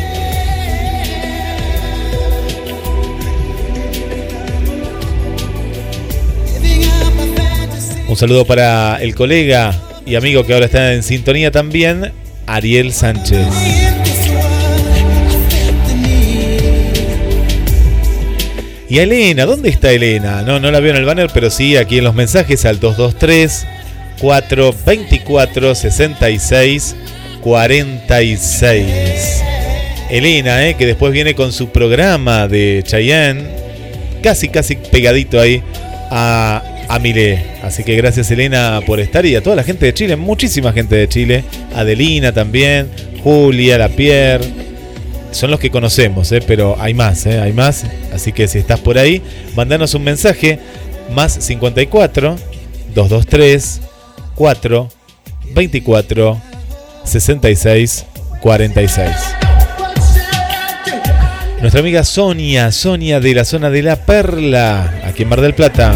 Un 8.08 8.16
saludo 8.16 8.44
para 8.44 8.98
el 9.00 9.14
colega 9.14 9.74
y 10.06 10.14
amigo 10.14 10.44
que 10.44 10.52
ahora 10.52 10.66
está 10.66 10.92
en 10.92 11.02
sintonía 11.02 11.50
también, 11.50 12.12
Ariel 12.46 12.92
Sánchez. 12.92 13.46
Y 18.88 18.98
a 18.98 19.02
Elena, 19.02 19.46
¿dónde 19.46 19.70
está 19.70 19.90
Elena? 19.90 20.42
No, 20.42 20.60
no 20.60 20.70
la 20.70 20.80
veo 20.80 20.90
en 20.90 20.98
el 20.98 21.04
banner, 21.04 21.30
pero 21.32 21.50
sí 21.50 21.76
aquí 21.76 21.98
en 21.98 22.04
los 22.04 22.14
mensajes 22.14 22.64
al 22.66 22.78
223 22.78 23.66
424 24.20 25.74
66 25.74 26.96
46. 27.42 29.42
Elena, 30.10 30.68
eh, 30.68 30.74
que 30.74 30.86
después 30.86 31.12
viene 31.12 31.34
con 31.34 31.52
su 31.52 31.70
programa 31.70 32.46
de 32.46 32.82
Chayanne, 32.84 33.42
casi, 34.22 34.48
casi 34.48 34.76
pegadito 34.76 35.40
ahí 35.40 35.62
a, 36.10 36.62
a 36.88 36.98
Milé. 36.98 37.44
Así 37.62 37.84
que 37.84 37.96
gracias 37.96 38.30
Elena 38.30 38.80
por 38.86 39.00
estar 39.00 39.24
y 39.26 39.36
a 39.36 39.42
toda 39.42 39.56
la 39.56 39.64
gente 39.64 39.86
de 39.86 39.94
Chile, 39.94 40.16
muchísima 40.16 40.72
gente 40.72 40.96
de 40.96 41.08
Chile, 41.08 41.44
Adelina 41.74 42.32
también, 42.32 42.88
Julia, 43.22 43.78
La 43.78 43.88
Pierre, 43.88 44.44
son 45.30 45.50
los 45.50 45.58
que 45.58 45.70
conocemos, 45.70 46.30
¿eh? 46.32 46.40
pero 46.46 46.76
hay 46.78 46.94
más, 46.94 47.26
¿eh? 47.26 47.40
hay 47.40 47.52
más. 47.52 47.84
Así 48.12 48.32
que 48.32 48.46
si 48.46 48.58
estás 48.58 48.80
por 48.80 48.98
ahí, 48.98 49.20
mandanos 49.56 49.94
un 49.94 50.04
mensaje 50.04 50.58
más 51.12 51.32
54 51.32 52.36
223 52.94 53.80
4 54.34 54.88
24 55.54 56.40
66 57.04 58.06
46. 58.40 59.10
Nuestra 61.60 61.80
amiga 61.80 62.04
Sonia, 62.04 62.70
Sonia 62.70 63.20
de 63.20 63.34
la 63.34 63.44
zona 63.44 63.70
de 63.70 63.82
La 63.82 63.96
Perla, 63.96 65.00
aquí 65.04 65.22
en 65.22 65.30
Mar 65.30 65.40
del 65.40 65.54
Plata. 65.54 65.94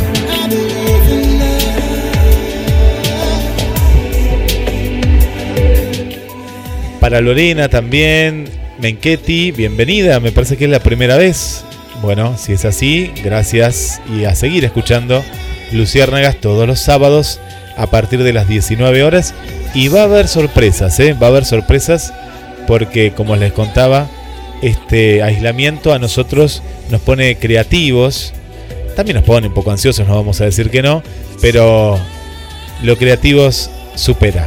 Para 7.08 7.22
Lorena 7.22 7.70
también, 7.70 8.44
Menqueti, 8.78 9.50
bienvenida, 9.50 10.20
me 10.20 10.30
parece 10.30 10.58
que 10.58 10.66
es 10.66 10.70
la 10.70 10.80
primera 10.80 11.16
vez. 11.16 11.64
Bueno, 12.02 12.36
si 12.36 12.52
es 12.52 12.66
así, 12.66 13.10
gracias 13.24 14.02
y 14.14 14.24
a 14.24 14.34
seguir 14.34 14.66
escuchando 14.66 15.24
Luciérnagas 15.72 16.36
todos 16.36 16.66
los 16.66 16.80
sábados 16.80 17.40
a 17.78 17.86
partir 17.86 18.22
de 18.22 18.34
las 18.34 18.46
19 18.46 19.04
horas. 19.04 19.32
Y 19.72 19.88
va 19.88 20.02
a 20.02 20.04
haber 20.04 20.28
sorpresas, 20.28 21.00
¿eh? 21.00 21.14
va 21.14 21.28
a 21.28 21.30
haber 21.30 21.46
sorpresas 21.46 22.12
porque 22.66 23.12
como 23.12 23.36
les 23.36 23.54
contaba, 23.54 24.06
este 24.60 25.22
aislamiento 25.22 25.94
a 25.94 25.98
nosotros 25.98 26.62
nos 26.90 27.00
pone 27.00 27.38
creativos, 27.38 28.34
también 28.96 29.16
nos 29.16 29.24
pone 29.24 29.46
un 29.46 29.54
poco 29.54 29.70
ansiosos, 29.70 30.06
no 30.06 30.14
vamos 30.14 30.42
a 30.42 30.44
decir 30.44 30.68
que 30.68 30.82
no, 30.82 31.02
pero 31.40 31.98
lo 32.82 32.98
creativos 32.98 33.70
supera. 33.94 34.46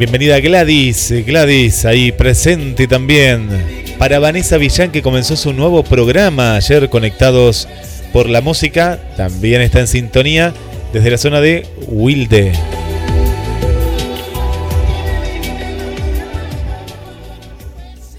Bienvenida 0.00 0.40
Gladys, 0.40 1.12
Gladys 1.26 1.84
ahí 1.84 2.10
presente 2.10 2.86
también. 2.88 3.50
Para 3.98 4.18
Vanessa 4.18 4.56
Villán 4.56 4.90
que 4.92 5.02
comenzó 5.02 5.36
su 5.36 5.52
nuevo 5.52 5.84
programa 5.84 6.56
ayer 6.56 6.88
conectados 6.88 7.68
por 8.10 8.26
la 8.26 8.40
música, 8.40 8.98
también 9.18 9.60
está 9.60 9.80
en 9.80 9.86
sintonía 9.86 10.54
desde 10.94 11.10
la 11.10 11.18
zona 11.18 11.42
de 11.42 11.66
Wilde. 11.86 12.52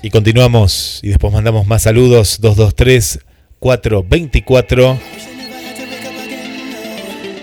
Y 0.03 0.11
continuamos 0.11 0.99
y 1.01 1.07
después 1.07 1.33
mandamos 1.33 1.65
más 1.65 1.81
saludos 1.81 2.39
223 2.41 3.21
424 3.57 4.99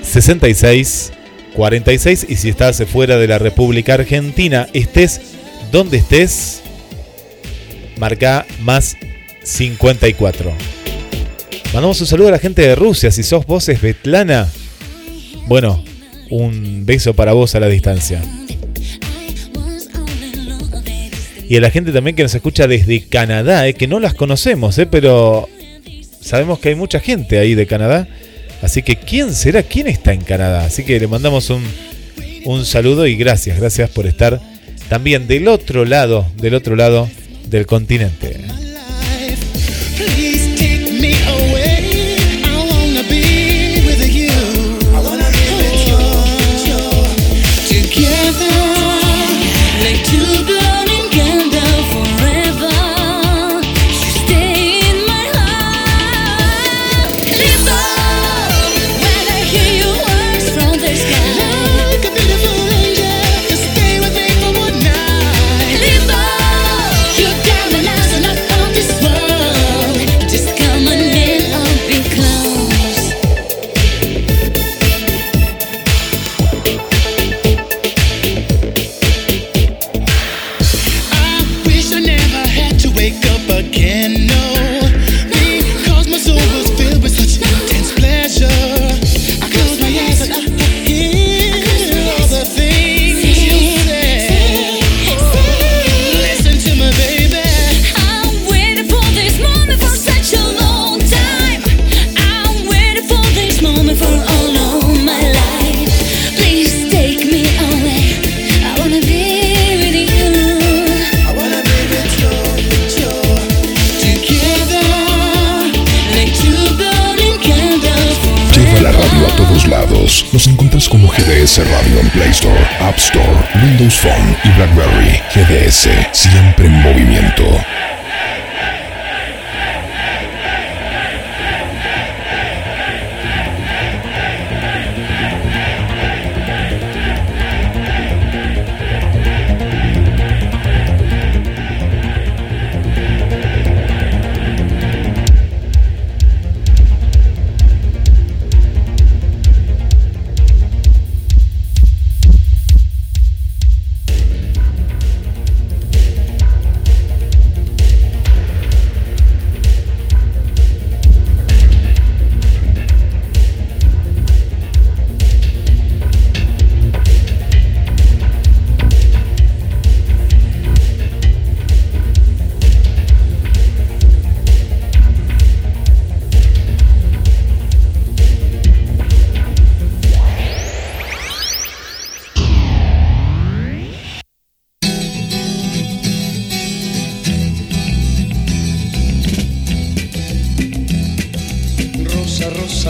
66 0.03 1.12
46 1.59 2.26
y 2.28 2.36
si 2.36 2.50
estás 2.50 2.80
fuera 2.84 3.16
de 3.18 3.26
la 3.26 3.36
República 3.36 3.94
Argentina, 3.94 4.68
estés 4.74 5.20
donde 5.72 5.96
estés, 5.96 6.62
marca 7.98 8.46
más 8.61 8.96
54. 9.42 10.52
Mandamos 11.74 12.00
un 12.00 12.06
saludo 12.06 12.28
a 12.28 12.30
la 12.30 12.38
gente 12.38 12.62
de 12.62 12.76
Rusia, 12.76 13.11
si 13.11 13.24
sos 13.24 13.44
vos 13.44 13.68
es 13.68 13.80
Betlana. 13.80 14.48
Bueno, 15.48 15.82
un 16.30 16.86
beso 16.86 17.14
para 17.14 17.32
vos 17.32 17.56
a 17.56 17.61
la 17.61 17.66
distancia. 17.66 18.22
Y 21.48 21.56
a 21.56 21.61
la 21.61 21.70
gente 21.70 21.90
también 21.90 22.14
que 22.14 22.22
nos 22.22 22.36
escucha 22.36 22.68
desde 22.68 23.09
Canadá, 23.09 23.66
eh, 23.66 23.74
que 23.74 23.88
no 23.88 23.98
las 23.98 24.14
conocemos, 24.14 24.78
eh, 24.78 24.86
pero 24.86 25.48
sabemos 26.20 26.61
que 26.61 26.68
hay 26.68 26.74
mucha 26.76 27.00
gente 27.00 27.40
ahí 27.40 27.56
de 27.56 27.66
Canadá. 27.66 28.06
Así 28.62 28.82
que, 28.82 28.96
¿quién 28.96 29.34
será? 29.34 29.62
¿Quién 29.62 29.86
está 29.86 30.12
en 30.12 30.22
Canadá? 30.22 30.64
Así 30.64 30.84
que 30.84 30.98
le 30.98 31.06
mandamos 31.06 31.50
un, 31.50 31.62
un 32.44 32.64
saludo 32.64 33.06
y 33.06 33.16
gracias, 33.16 33.59
gracias 33.59 33.90
por 33.90 34.06
estar 34.06 34.40
también 34.88 35.26
del 35.26 35.48
otro 35.48 35.84
lado, 35.84 36.26
del 36.36 36.54
otro 36.54 36.76
lado 36.76 37.09
del 37.48 37.66
continente. 37.66 38.36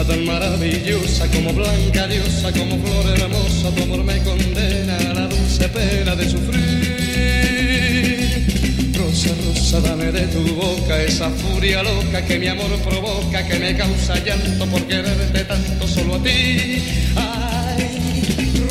Tan 0.09 0.25
maravillosa, 0.25 1.27
como 1.27 1.53
blanca 1.53 2.07
diosa, 2.07 2.51
como 2.51 2.79
flor 2.79 3.05
hermosa, 3.15 3.69
tu 3.75 3.83
amor 3.83 4.03
me 4.03 4.17
condena 4.23 4.97
a 4.97 5.13
la 5.13 5.27
dulce 5.27 5.69
pena 5.69 6.15
de 6.15 6.27
sufrir. 6.27 6.57
Rosa, 8.97 9.29
rosa, 9.45 9.79
dame 9.81 10.11
de 10.11 10.25
tu 10.27 10.55
boca 10.55 10.99
esa 11.03 11.29
furia 11.29 11.83
loca 11.83 12.25
que 12.25 12.39
mi 12.39 12.47
amor 12.47 12.71
provoca, 12.83 13.47
que 13.47 13.59
me 13.59 13.77
causa 13.77 14.15
llanto 14.25 14.65
por 14.65 14.81
quererte 14.87 15.45
tanto 15.45 15.87
solo 15.87 16.15
a 16.15 16.23
ti. 16.23 16.81
Ay, 17.15 17.85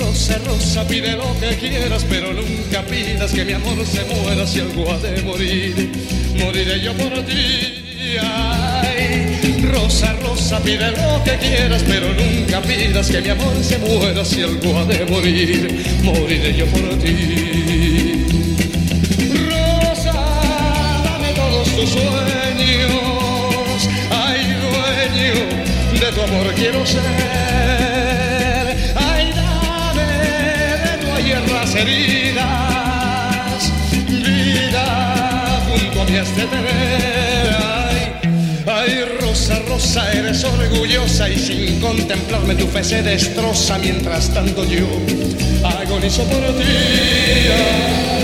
rosa, 0.00 0.38
rosa, 0.44 0.84
pide 0.88 1.12
lo 1.12 1.38
que 1.38 1.56
quieras, 1.56 2.04
pero 2.08 2.32
nunca 2.32 2.82
pidas 2.82 3.30
que 3.30 3.44
mi 3.44 3.52
amor 3.52 3.86
se 3.86 4.04
muera 4.06 4.44
si 4.44 4.58
algo 4.58 4.90
ha 4.90 4.98
de 4.98 5.22
morir. 5.22 5.88
Moriré 6.36 6.80
yo 6.80 6.92
por 6.94 7.12
ti. 7.26 8.18
Ay, 8.20 8.67
rosa, 9.72 10.12
rosa, 10.22 10.60
pide 10.60 10.90
lo 10.92 11.22
que 11.24 11.36
quieras, 11.38 11.82
pero 11.86 12.06
nunca 12.14 12.60
pidas 12.62 13.08
que 13.08 13.20
mi 13.20 13.28
amor 13.28 13.54
se 13.62 13.78
muera 13.78 14.24
si 14.24 14.42
algo 14.42 14.78
ha 14.78 14.84
de 14.84 15.04
morir. 15.06 15.84
Moriré 16.02 16.54
yo 16.56 16.66
por 16.66 16.98
ti. 16.98 18.24
Rosa, 19.48 20.12
dame 21.04 21.32
todos 21.34 21.68
tus 21.68 21.90
sueños. 21.90 23.88
Ay, 24.10 24.56
dueño 24.64 25.34
de 26.00 26.12
tu 26.12 26.20
amor 26.22 26.54
quiero 26.54 26.86
ser. 26.86 27.02
Ay, 28.94 29.32
dame 29.34 30.06
de 30.84 30.98
tu 31.00 31.12
ayer 31.12 31.50
las 31.50 31.74
heridas. 31.74 32.48
Vida 34.08 34.86
junto 35.66 36.02
a 36.02 36.04
de 36.06 36.22
tener. 36.24 37.56
Ay, 37.60 37.98
ay, 38.66 39.04
rosa, 39.20 39.27
rosa, 39.66 40.12
eres 40.12 40.44
orgullosa 40.44 41.28
y 41.28 41.38
sin 41.38 41.80
contemplarme 41.80 42.54
tu 42.54 42.66
fe 42.66 42.82
se 42.82 43.02
destroza. 43.02 43.78
Mientras 43.78 44.32
tanto 44.32 44.64
yo 44.64 44.86
agonizo 45.64 46.24
por 46.24 46.40
ti. 46.58 48.17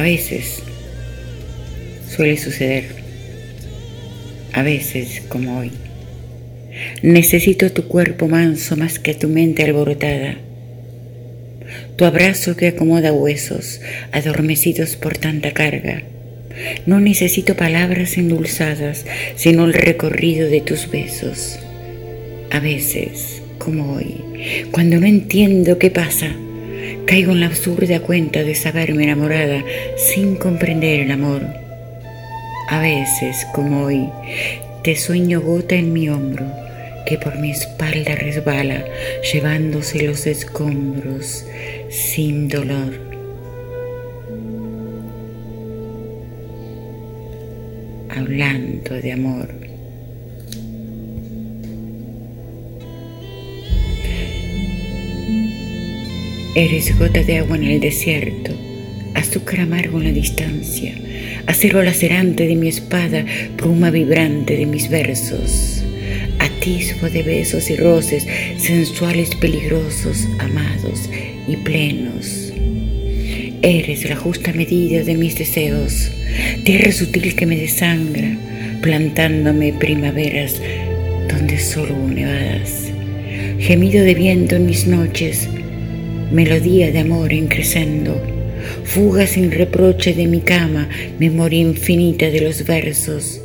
A 0.00 0.02
veces 0.02 0.62
suele 2.08 2.38
suceder. 2.38 2.84
A 4.54 4.62
veces 4.62 5.22
como 5.28 5.58
hoy. 5.58 5.72
Necesito 7.02 7.70
tu 7.70 7.86
cuerpo 7.86 8.26
manso 8.26 8.78
más 8.78 8.98
que 8.98 9.12
tu 9.12 9.28
mente 9.28 9.62
alborotada. 9.62 10.36
Tu 11.96 12.04
abrazo 12.06 12.56
que 12.56 12.68
acomoda 12.68 13.12
huesos 13.12 13.82
adormecidos 14.10 14.96
por 14.96 15.18
tanta 15.18 15.52
carga. 15.52 16.02
No 16.86 16.98
necesito 16.98 17.54
palabras 17.54 18.16
endulzadas, 18.16 19.04
sino 19.36 19.66
el 19.66 19.74
recorrido 19.74 20.48
de 20.48 20.62
tus 20.62 20.90
besos. 20.90 21.58
A 22.50 22.58
veces, 22.58 23.42
como 23.58 23.96
hoy, 23.96 24.16
cuando 24.70 24.98
no 24.98 25.06
entiendo 25.06 25.78
qué 25.78 25.90
pasa, 25.90 26.34
caigo 27.10 27.32
en 27.32 27.40
la 27.40 27.46
absurda 27.46 27.98
cuenta 27.98 28.44
de 28.44 28.54
saberme 28.54 29.02
enamorada 29.02 29.64
sin 29.96 30.36
comprender 30.36 31.00
el 31.00 31.10
amor. 31.10 31.42
A 32.68 32.78
veces, 32.78 33.48
como 33.52 33.86
hoy, 33.86 34.08
te 34.84 34.94
sueño 34.94 35.40
gota 35.40 35.74
en 35.74 35.92
mi 35.92 36.08
hombro, 36.08 36.46
que 37.06 37.18
por 37.18 37.36
mi 37.40 37.50
espalda 37.50 38.14
resbala, 38.14 38.84
llevándose 39.32 40.04
los 40.04 40.24
escombros 40.28 41.44
sin 41.88 42.48
dolor. 42.48 42.92
Hablando 48.08 48.94
de 48.94 49.12
amor. 49.12 49.59
Eres 56.56 56.98
gota 56.98 57.22
de 57.22 57.38
agua 57.38 57.56
en 57.56 57.62
el 57.62 57.78
desierto, 57.78 58.50
azúcar 59.14 59.60
amargo 59.60 59.98
en 59.98 60.04
la 60.06 60.12
distancia, 60.12 60.92
acero 61.46 61.80
lacerante 61.80 62.48
de 62.48 62.56
mi 62.56 62.66
espada, 62.66 63.24
pluma 63.56 63.90
vibrante 63.90 64.56
de 64.56 64.66
mis 64.66 64.90
versos, 64.90 65.84
atisbo 66.40 67.08
de 67.08 67.22
besos 67.22 67.70
y 67.70 67.76
roces, 67.76 68.26
sensuales, 68.58 69.36
peligrosos, 69.36 70.26
amados 70.40 71.08
y 71.46 71.54
plenos. 71.58 72.52
Eres 73.62 74.10
la 74.10 74.16
justa 74.16 74.52
medida 74.52 75.04
de 75.04 75.14
mis 75.14 75.38
deseos, 75.38 76.10
tierra 76.64 76.90
sutil 76.90 77.36
que 77.36 77.46
me 77.46 77.58
desangra, 77.58 78.36
plantándome 78.82 79.72
primaveras 79.74 80.60
donde 81.28 81.60
solo 81.60 81.96
nevadas, 82.08 82.90
gemido 83.60 84.02
de 84.02 84.14
viento 84.14 84.56
en 84.56 84.66
mis 84.66 84.88
noches, 84.88 85.48
melodía 86.30 86.90
de 86.90 87.00
amor 87.00 87.32
increscendo, 87.32 88.20
fuga 88.84 89.26
sin 89.26 89.50
reproche 89.50 90.14
de 90.14 90.26
mi 90.26 90.40
cama, 90.40 90.88
memoria 91.18 91.60
infinita 91.60 92.30
de 92.30 92.40
los 92.40 92.64
versos, 92.66 93.40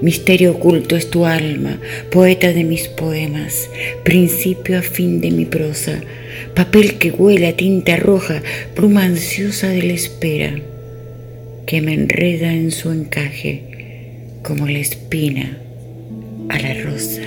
Misterio 0.00 0.52
oculto 0.52 0.96
es 0.96 1.10
tu 1.10 1.26
alma, 1.26 1.78
poeta 2.10 2.52
de 2.52 2.64
mis 2.64 2.88
poemas, 2.88 3.70
principio 4.04 4.78
a 4.78 4.82
fin 4.82 5.20
de 5.20 5.30
mi 5.30 5.44
prosa, 5.44 6.00
papel 6.54 6.98
que 6.98 7.10
huele 7.10 7.48
a 7.48 7.56
tinta 7.56 7.96
roja, 7.96 8.42
pluma 8.74 9.04
ansiosa 9.04 9.68
de 9.68 9.82
la 9.82 9.92
espera, 9.92 10.54
que 11.66 11.80
me 11.80 11.94
enreda 11.94 12.52
en 12.52 12.70
su 12.70 12.90
encaje 12.90 13.62
como 14.42 14.66
la 14.66 14.78
espina 14.78 15.58
a 16.48 16.58
la 16.58 16.74
rosa, 16.82 17.22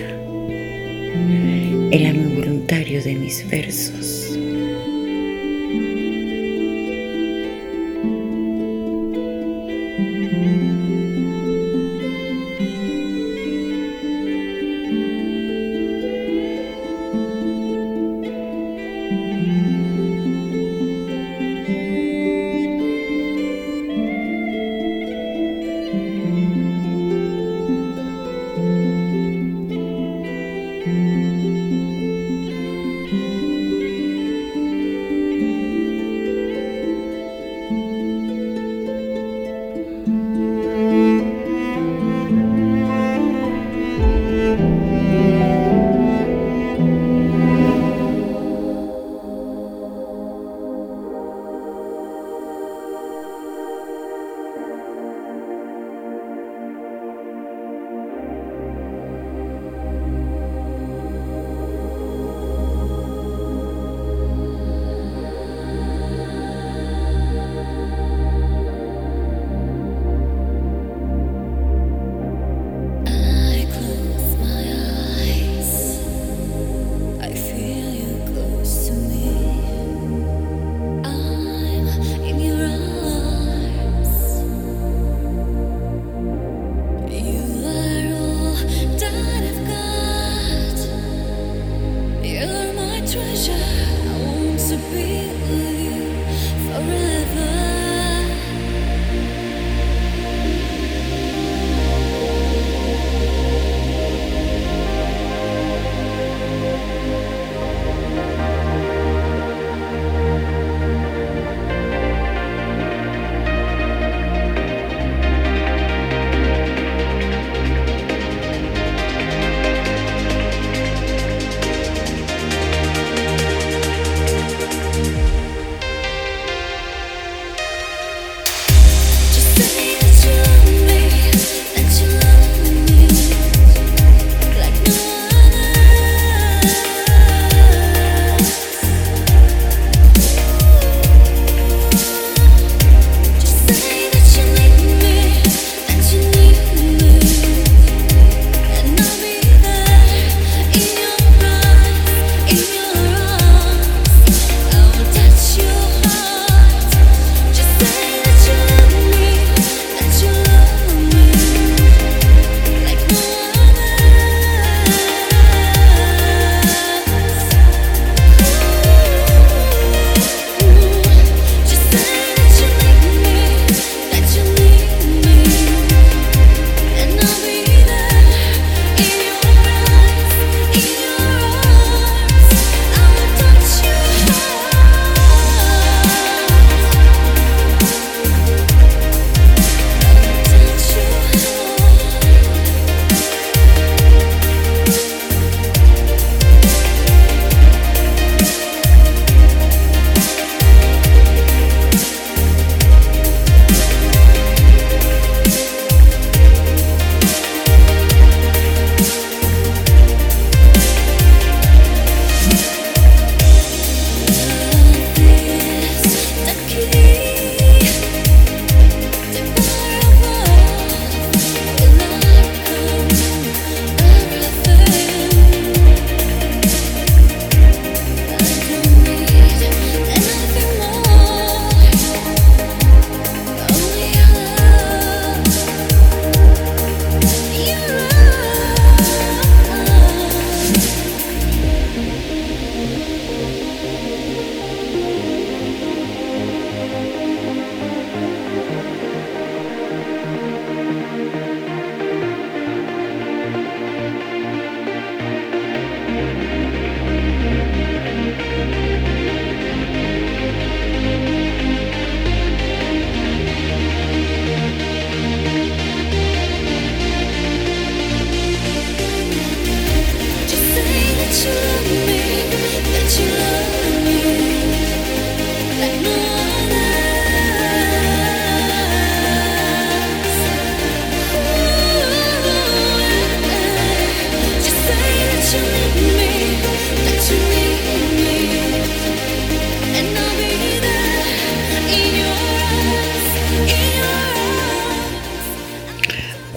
el 1.92 2.06
amo 2.06 2.36
voluntario 2.36 3.02
de 3.02 3.16
mis 3.16 3.50
versos. 3.50 4.38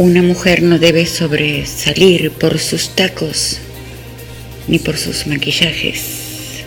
Una 0.09 0.23
mujer 0.23 0.63
no 0.63 0.79
debe 0.79 1.05
sobresalir 1.05 2.31
por 2.31 2.59
sus 2.59 2.97
tacos 2.97 3.59
ni 4.67 4.79
por 4.79 4.97
sus 4.97 5.27
maquillajes. 5.27 6.63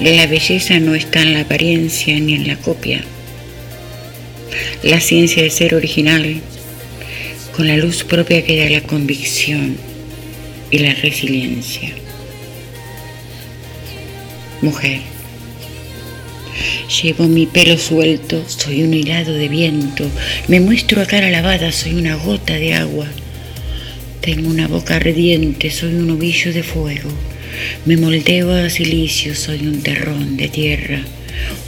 La 0.00 0.26
belleza 0.26 0.80
no 0.80 0.96
está 0.96 1.22
en 1.22 1.34
la 1.34 1.42
apariencia 1.42 2.18
ni 2.18 2.34
en 2.34 2.48
la 2.48 2.56
copia. 2.56 3.04
La 4.82 4.98
ciencia 4.98 5.40
de 5.40 5.50
ser 5.50 5.72
original 5.72 6.40
con 7.56 7.68
la 7.68 7.76
luz 7.76 8.02
propia 8.02 8.44
que 8.44 8.58
da 8.58 8.68
la 8.68 8.80
convicción 8.80 9.76
y 10.72 10.78
la 10.78 10.94
resiliencia. 10.94 11.90
Mujer, 14.62 15.13
llevo 17.02 17.26
mi 17.26 17.46
pelo 17.46 17.76
suelto, 17.76 18.44
soy 18.46 18.82
un 18.82 18.94
hilado 18.94 19.32
de 19.32 19.48
viento, 19.48 20.08
me 20.48 20.60
muestro 20.60 21.02
a 21.02 21.06
cara 21.06 21.30
lavada, 21.30 21.72
soy 21.72 21.94
una 21.94 22.14
gota 22.14 22.54
de 22.54 22.74
agua. 22.74 23.06
Tengo 24.20 24.48
una 24.48 24.68
boca 24.68 24.96
ardiente, 24.96 25.70
soy 25.70 25.94
un 25.94 26.10
ovillo 26.10 26.52
de 26.52 26.62
fuego. 26.62 27.10
Me 27.84 27.96
moldeo 27.96 28.52
a 28.52 28.70
silicio, 28.70 29.34
soy 29.34 29.66
un 29.66 29.82
terrón 29.82 30.36
de 30.36 30.48
tierra, 30.48 31.00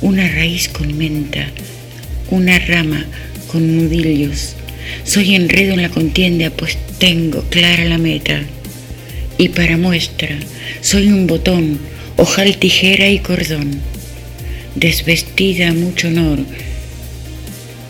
una 0.01 0.29
raíz 0.29 0.69
con 0.69 0.97
menta, 0.97 1.49
una 2.31 2.59
rama 2.59 3.05
con 3.49 3.77
nudillos. 3.77 4.55
Soy 5.05 5.35
enredo 5.35 5.75
en 5.75 5.83
la 5.83 5.89
contienda, 5.89 6.51
pues 6.51 6.79
tengo 6.99 7.43
clara 7.51 7.85
la 7.85 7.99
meta. 7.99 8.43
Y 9.39 9.49
para 9.51 9.77
muestra, 9.77 10.37
soy 10.81 11.09
un 11.09 11.27
botón, 11.27 11.79
ojal, 12.17 12.57
tijera 12.57 13.09
y 13.09 13.19
cordón. 13.19 13.96
Desvestida 14.77 15.71
a 15.71 15.73
mucho 15.73 16.09
honor, 16.09 16.39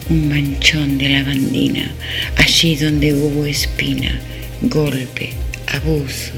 un 0.09 0.29
manchón 0.29 0.99
de 0.99 1.09
lavandina, 1.09 1.91
allí 2.37 2.77
donde 2.77 3.13
hubo 3.13 3.45
espina, 3.45 4.21
golpe, 4.63 5.31
abuso 5.67 6.31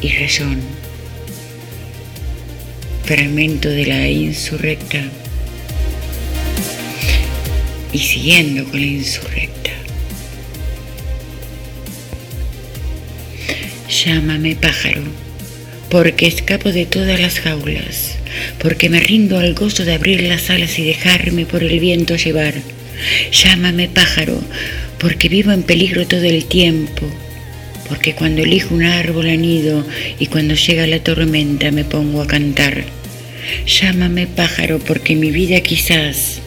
y 0.00 0.10
razón. 0.10 0.60
Fragmento 3.04 3.68
de 3.68 3.86
la 3.86 4.08
insurrecta 4.08 5.02
y 7.92 7.98
siguiendo 7.98 8.64
con 8.66 8.80
la 8.80 8.86
insurrecta. 8.86 9.70
Llámame 14.04 14.54
pájaro, 14.54 15.02
porque 15.90 16.28
escapo 16.28 16.70
de 16.70 16.86
todas 16.86 17.18
las 17.18 17.40
jaulas, 17.40 18.18
porque 18.58 18.88
me 18.88 19.00
rindo 19.00 19.38
al 19.38 19.54
gozo 19.54 19.84
de 19.84 19.94
abrir 19.94 20.22
las 20.22 20.50
alas 20.50 20.78
y 20.78 20.84
dejarme 20.84 21.46
por 21.46 21.62
el 21.62 21.80
viento 21.80 22.16
llevar. 22.16 22.54
Llámame 23.32 23.88
pájaro, 23.88 24.40
porque 24.98 25.28
vivo 25.28 25.52
en 25.52 25.62
peligro 25.62 26.06
todo 26.06 26.24
el 26.24 26.44
tiempo, 26.44 27.06
porque 27.88 28.14
cuando 28.14 28.42
elijo 28.42 28.74
un 28.74 28.84
árbol 28.84 29.28
anido 29.28 29.84
y 30.18 30.26
cuando 30.26 30.54
llega 30.54 30.86
la 30.86 31.00
tormenta 31.00 31.70
me 31.70 31.84
pongo 31.84 32.22
a 32.22 32.26
cantar. 32.26 32.84
Llámame 33.66 34.26
pájaro, 34.26 34.78
porque 34.78 35.16
mi 35.16 35.30
vida 35.30 35.60
quizás 35.60 36.40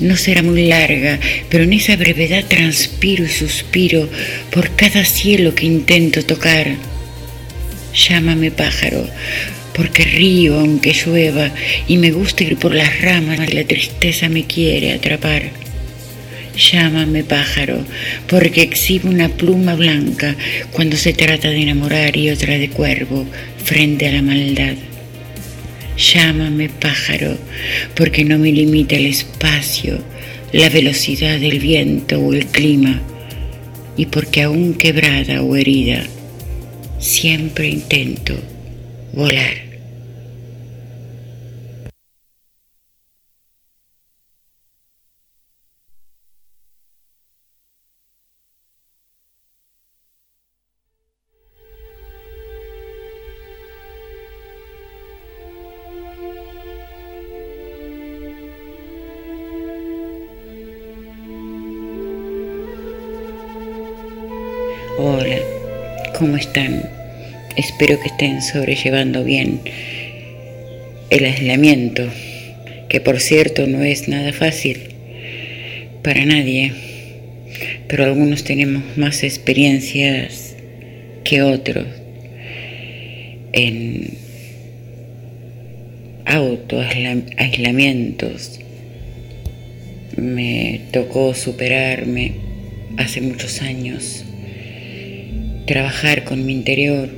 no 0.00 0.16
será 0.16 0.42
muy 0.42 0.66
larga, 0.66 1.18
pero 1.48 1.64
en 1.64 1.72
esa 1.72 1.96
brevedad 1.96 2.44
transpiro 2.46 3.24
y 3.24 3.28
suspiro 3.28 4.08
por 4.50 4.74
cada 4.76 5.04
cielo 5.04 5.54
que 5.54 5.66
intento 5.66 6.24
tocar. 6.24 6.76
Llámame 7.94 8.50
pájaro, 8.50 9.08
porque 9.76 10.04
río 10.04 10.58
aunque 10.58 10.94
llueva 10.94 11.52
y 11.86 11.98
me 11.98 12.10
gusta 12.10 12.44
ir 12.44 12.56
por 12.56 12.74
las 12.74 13.02
ramas, 13.02 13.52
la 13.52 13.64
tristeza 13.64 14.28
me 14.30 14.44
quiere 14.44 14.92
atrapar. 14.92 15.50
Llámame 16.56 17.22
pájaro, 17.22 17.84
porque 18.26 18.62
exhibo 18.62 19.10
una 19.10 19.28
pluma 19.28 19.74
blanca 19.74 20.34
cuando 20.72 20.96
se 20.96 21.12
trata 21.12 21.50
de 21.50 21.60
enamorar 21.60 22.16
y 22.16 22.30
otra 22.30 22.56
de 22.56 22.70
cuervo 22.70 23.26
frente 23.62 24.08
a 24.08 24.12
la 24.12 24.22
maldad. 24.22 24.76
Llámame 25.98 26.70
pájaro, 26.70 27.36
porque 27.94 28.24
no 28.24 28.38
me 28.38 28.52
limita 28.52 28.96
el 28.96 29.06
espacio, 29.06 30.02
la 30.52 30.70
velocidad 30.70 31.38
del 31.38 31.58
viento 31.58 32.18
o 32.18 32.32
el 32.32 32.46
clima, 32.46 33.02
y 33.98 34.06
porque 34.06 34.42
aún 34.42 34.74
quebrada 34.74 35.42
o 35.42 35.56
herida, 35.56 36.04
siempre 36.98 37.68
intento 37.68 38.34
volar. 39.12 39.65
¿Cómo 66.26 66.38
están? 66.38 66.82
Espero 67.56 68.00
que 68.00 68.08
estén 68.08 68.42
sobrellevando 68.42 69.22
bien 69.22 69.60
el 71.08 71.24
aislamiento, 71.24 72.08
que 72.88 73.00
por 73.00 73.20
cierto 73.20 73.68
no 73.68 73.84
es 73.84 74.08
nada 74.08 74.32
fácil 74.32 74.88
para 76.02 76.24
nadie, 76.24 76.72
pero 77.86 78.02
algunos 78.02 78.42
tenemos 78.42 78.82
más 78.96 79.22
experiencias 79.22 80.56
que 81.22 81.42
otros 81.42 81.86
en 83.52 84.14
autoaislamientos. 86.24 88.58
Me 90.16 90.80
tocó 90.90 91.34
superarme 91.34 92.32
hace 92.96 93.20
muchos 93.20 93.62
años 93.62 94.25
trabajar 95.66 96.24
con 96.24 96.46
mi 96.46 96.52
interior 96.52 97.08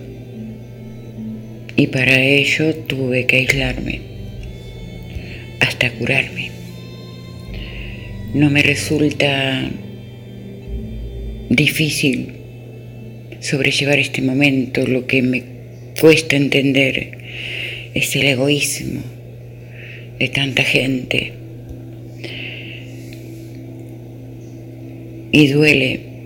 y 1.76 1.86
para 1.88 2.20
ello 2.20 2.74
tuve 2.74 3.26
que 3.26 3.36
aislarme 3.36 4.00
hasta 5.60 5.90
curarme. 5.92 6.50
No 8.34 8.50
me 8.50 8.62
resulta 8.62 9.70
difícil 11.50 12.32
sobrellevar 13.40 13.98
este 13.98 14.22
momento, 14.22 14.86
lo 14.86 15.06
que 15.06 15.22
me 15.22 15.42
cuesta 16.00 16.36
entender 16.36 17.18
es 17.94 18.16
el 18.16 18.26
egoísmo 18.26 19.02
de 20.18 20.28
tanta 20.28 20.62
gente. 20.64 21.32
Y 25.30 25.46
duele 25.48 26.17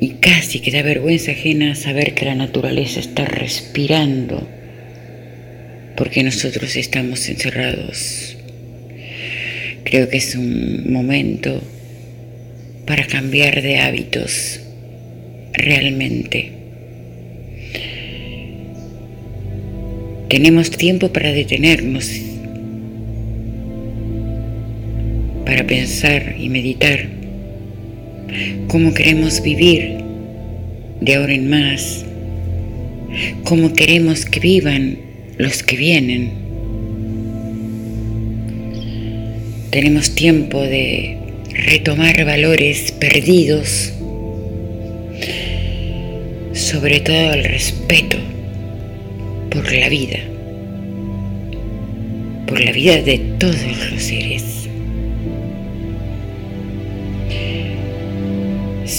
y 0.00 0.14
casi 0.14 0.60
que 0.60 0.70
da 0.70 0.82
vergüenza 0.82 1.32
ajena 1.32 1.74
saber 1.74 2.14
que 2.14 2.24
la 2.24 2.34
naturaleza 2.34 3.00
está 3.00 3.26
respirando 3.26 4.48
porque 5.94 6.22
nosotros 6.22 6.74
estamos 6.76 7.28
encerrados. 7.28 8.38
Creo 9.84 10.08
que 10.08 10.16
es 10.16 10.34
un 10.34 10.90
momento 10.90 11.62
para 12.86 13.06
cambiar 13.06 13.60
de 13.60 13.78
hábitos 13.78 14.60
realmente. 15.52 16.52
Tenemos 20.28 20.70
tiempo 20.70 21.12
para 21.12 21.32
detenernos, 21.32 22.10
para 25.44 25.66
pensar 25.66 26.36
y 26.38 26.48
meditar 26.48 27.19
cómo 28.68 28.94
queremos 28.94 29.42
vivir 29.42 29.98
de 31.00 31.14
ahora 31.14 31.34
en 31.34 31.48
más, 31.48 32.04
cómo 33.44 33.72
queremos 33.72 34.24
que 34.24 34.40
vivan 34.40 34.98
los 35.38 35.62
que 35.62 35.76
vienen. 35.76 36.30
Tenemos 39.70 40.14
tiempo 40.14 40.60
de 40.60 41.16
retomar 41.52 42.24
valores 42.24 42.92
perdidos, 42.92 43.92
sobre 46.52 47.00
todo 47.00 47.32
el 47.34 47.44
respeto 47.44 48.16
por 49.50 49.72
la 49.72 49.88
vida, 49.88 50.18
por 52.46 52.60
la 52.60 52.72
vida 52.72 53.00
de 53.02 53.18
todos 53.38 53.90
los 53.92 54.02
seres. 54.02 54.59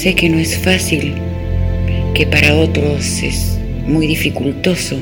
Sé 0.02 0.14
que 0.14 0.28
no 0.28 0.40
es 0.40 0.58
fácil, 0.58 1.14
que 2.12 2.26
para 2.26 2.56
otros 2.56 3.22
es 3.22 3.56
muy 3.86 4.08
dificultoso, 4.08 4.96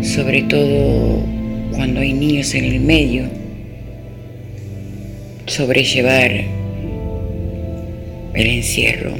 sobre 0.00 0.42
todo 0.42 1.24
cuando 1.72 1.98
hay 1.98 2.12
niños 2.12 2.54
en 2.54 2.64
el 2.66 2.78
medio 2.78 3.24
sobrellevar 5.46 6.30
el 8.34 8.46
encierro. 8.46 9.16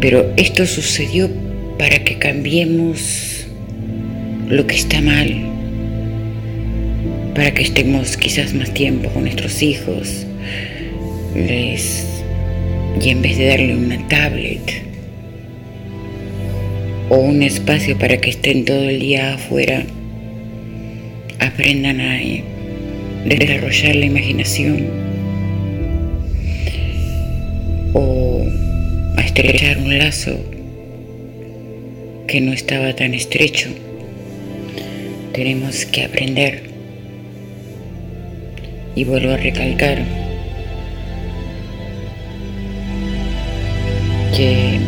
Pero 0.00 0.32
esto 0.36 0.66
sucedió 0.66 1.28
para 1.80 2.04
que 2.04 2.16
cambiemos 2.18 3.44
lo 4.48 4.64
que 4.68 4.76
está 4.76 5.00
mal, 5.00 5.34
para 7.34 7.52
que 7.54 7.62
estemos 7.62 8.16
quizás 8.16 8.54
más 8.54 8.72
tiempo 8.72 9.10
con 9.10 9.24
nuestros 9.24 9.60
hijos, 9.64 10.24
les 11.36 12.06
y 13.00 13.10
en 13.10 13.20
vez 13.20 13.36
de 13.36 13.46
darle 13.48 13.76
una 13.76 14.08
tablet 14.08 14.82
o 17.10 17.16
un 17.18 17.42
espacio 17.42 17.96
para 17.98 18.16
que 18.16 18.30
estén 18.30 18.64
todo 18.64 18.88
el 18.88 19.00
día 19.00 19.34
afuera, 19.34 19.84
aprendan 21.38 22.00
a 22.00 22.18
desarrollar 23.26 23.94
la 23.94 24.06
imaginación 24.06 24.86
o 27.92 28.44
a 29.16 29.20
estrechar 29.20 29.78
un 29.78 29.98
lazo 29.98 30.36
que 32.26 32.40
no 32.40 32.52
estaba 32.52 32.96
tan 32.96 33.14
estrecho. 33.14 33.68
Tenemos 35.32 35.84
que 35.84 36.04
aprender. 36.04 36.62
Y 38.96 39.04
vuelvo 39.04 39.32
a 39.32 39.36
recalcar 39.36 40.25
que 44.36 44.78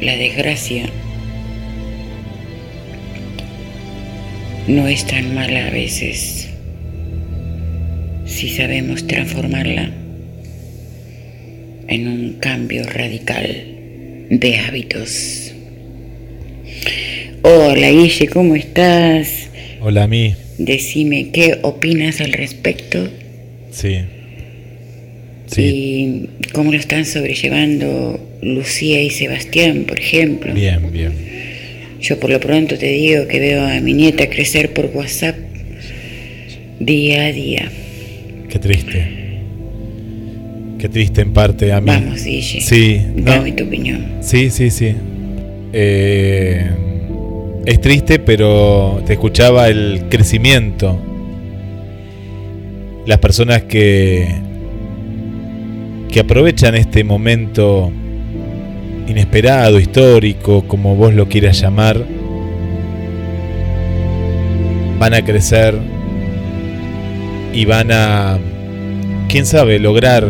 la 0.00 0.16
desgracia 0.16 0.88
no 4.68 4.86
es 4.86 5.04
tan 5.06 5.34
mala 5.34 5.66
a 5.66 5.70
veces 5.70 6.48
si 8.24 8.50
sabemos 8.50 9.04
transformarla 9.06 9.90
en 11.88 12.06
un 12.06 12.34
cambio 12.34 12.84
radical 12.84 13.48
de 14.30 14.58
hábitos. 14.58 15.52
Hola 17.42 17.90
Guille, 17.90 18.28
¿cómo 18.28 18.54
estás? 18.54 19.48
Hola 19.80 20.04
a 20.04 20.06
mí. 20.06 20.36
Decime 20.58 21.30
qué 21.32 21.58
opinas 21.62 22.20
al 22.20 22.32
respecto 22.32 23.08
Sí. 23.72 24.19
Y 25.56 26.28
cómo 26.52 26.72
lo 26.72 26.78
están 26.78 27.04
sobrellevando 27.04 28.20
Lucía 28.42 29.02
y 29.02 29.10
Sebastián, 29.10 29.84
por 29.86 29.98
ejemplo. 29.98 30.54
Bien, 30.54 30.90
bien. 30.92 31.12
Yo 32.00 32.18
por 32.18 32.30
lo 32.30 32.40
pronto 32.40 32.78
te 32.78 32.86
digo 32.86 33.26
que 33.26 33.40
veo 33.40 33.66
a 33.66 33.80
mi 33.80 33.92
nieta 33.92 34.28
crecer 34.28 34.72
por 34.72 34.86
WhatsApp 34.94 35.36
día 36.78 37.26
a 37.26 37.32
día. 37.32 37.70
Qué 38.48 38.58
triste. 38.58 39.20
Qué 40.78 40.88
triste 40.88 41.20
en 41.20 41.32
parte 41.32 41.72
a 41.72 41.80
mí. 41.80 41.86
Vamos, 41.88 42.24
Guille. 42.24 42.60
Sí, 42.60 43.00
no. 43.14 43.32
Dame 43.32 43.52
tu 43.52 43.64
opinión. 43.64 44.18
Sí, 44.22 44.48
sí, 44.50 44.70
sí. 44.70 44.94
Eh, 45.72 46.66
es 47.66 47.80
triste, 47.80 48.18
pero 48.18 49.02
te 49.06 49.12
escuchaba 49.12 49.68
el 49.68 50.04
crecimiento. 50.08 50.98
Las 53.06 53.18
personas 53.18 53.64
que 53.64 54.49
que 56.10 56.20
aprovechan 56.20 56.74
este 56.74 57.04
momento 57.04 57.92
inesperado, 59.06 59.78
histórico, 59.78 60.66
como 60.66 60.96
vos 60.96 61.14
lo 61.14 61.28
quieras 61.28 61.60
llamar, 61.60 62.04
van 64.98 65.14
a 65.14 65.24
crecer 65.24 65.78
y 67.52 67.64
van 67.64 67.92
a, 67.92 68.38
quién 69.28 69.46
sabe, 69.46 69.78
lograr 69.78 70.26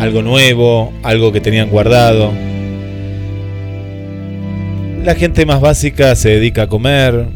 algo 0.00 0.22
nuevo, 0.22 0.92
algo 1.02 1.32
que 1.32 1.40
tenían 1.40 1.68
guardado. 1.68 2.32
La 5.04 5.14
gente 5.16 5.44
más 5.44 5.60
básica 5.60 6.14
se 6.14 6.30
dedica 6.30 6.62
a 6.62 6.66
comer, 6.68 7.26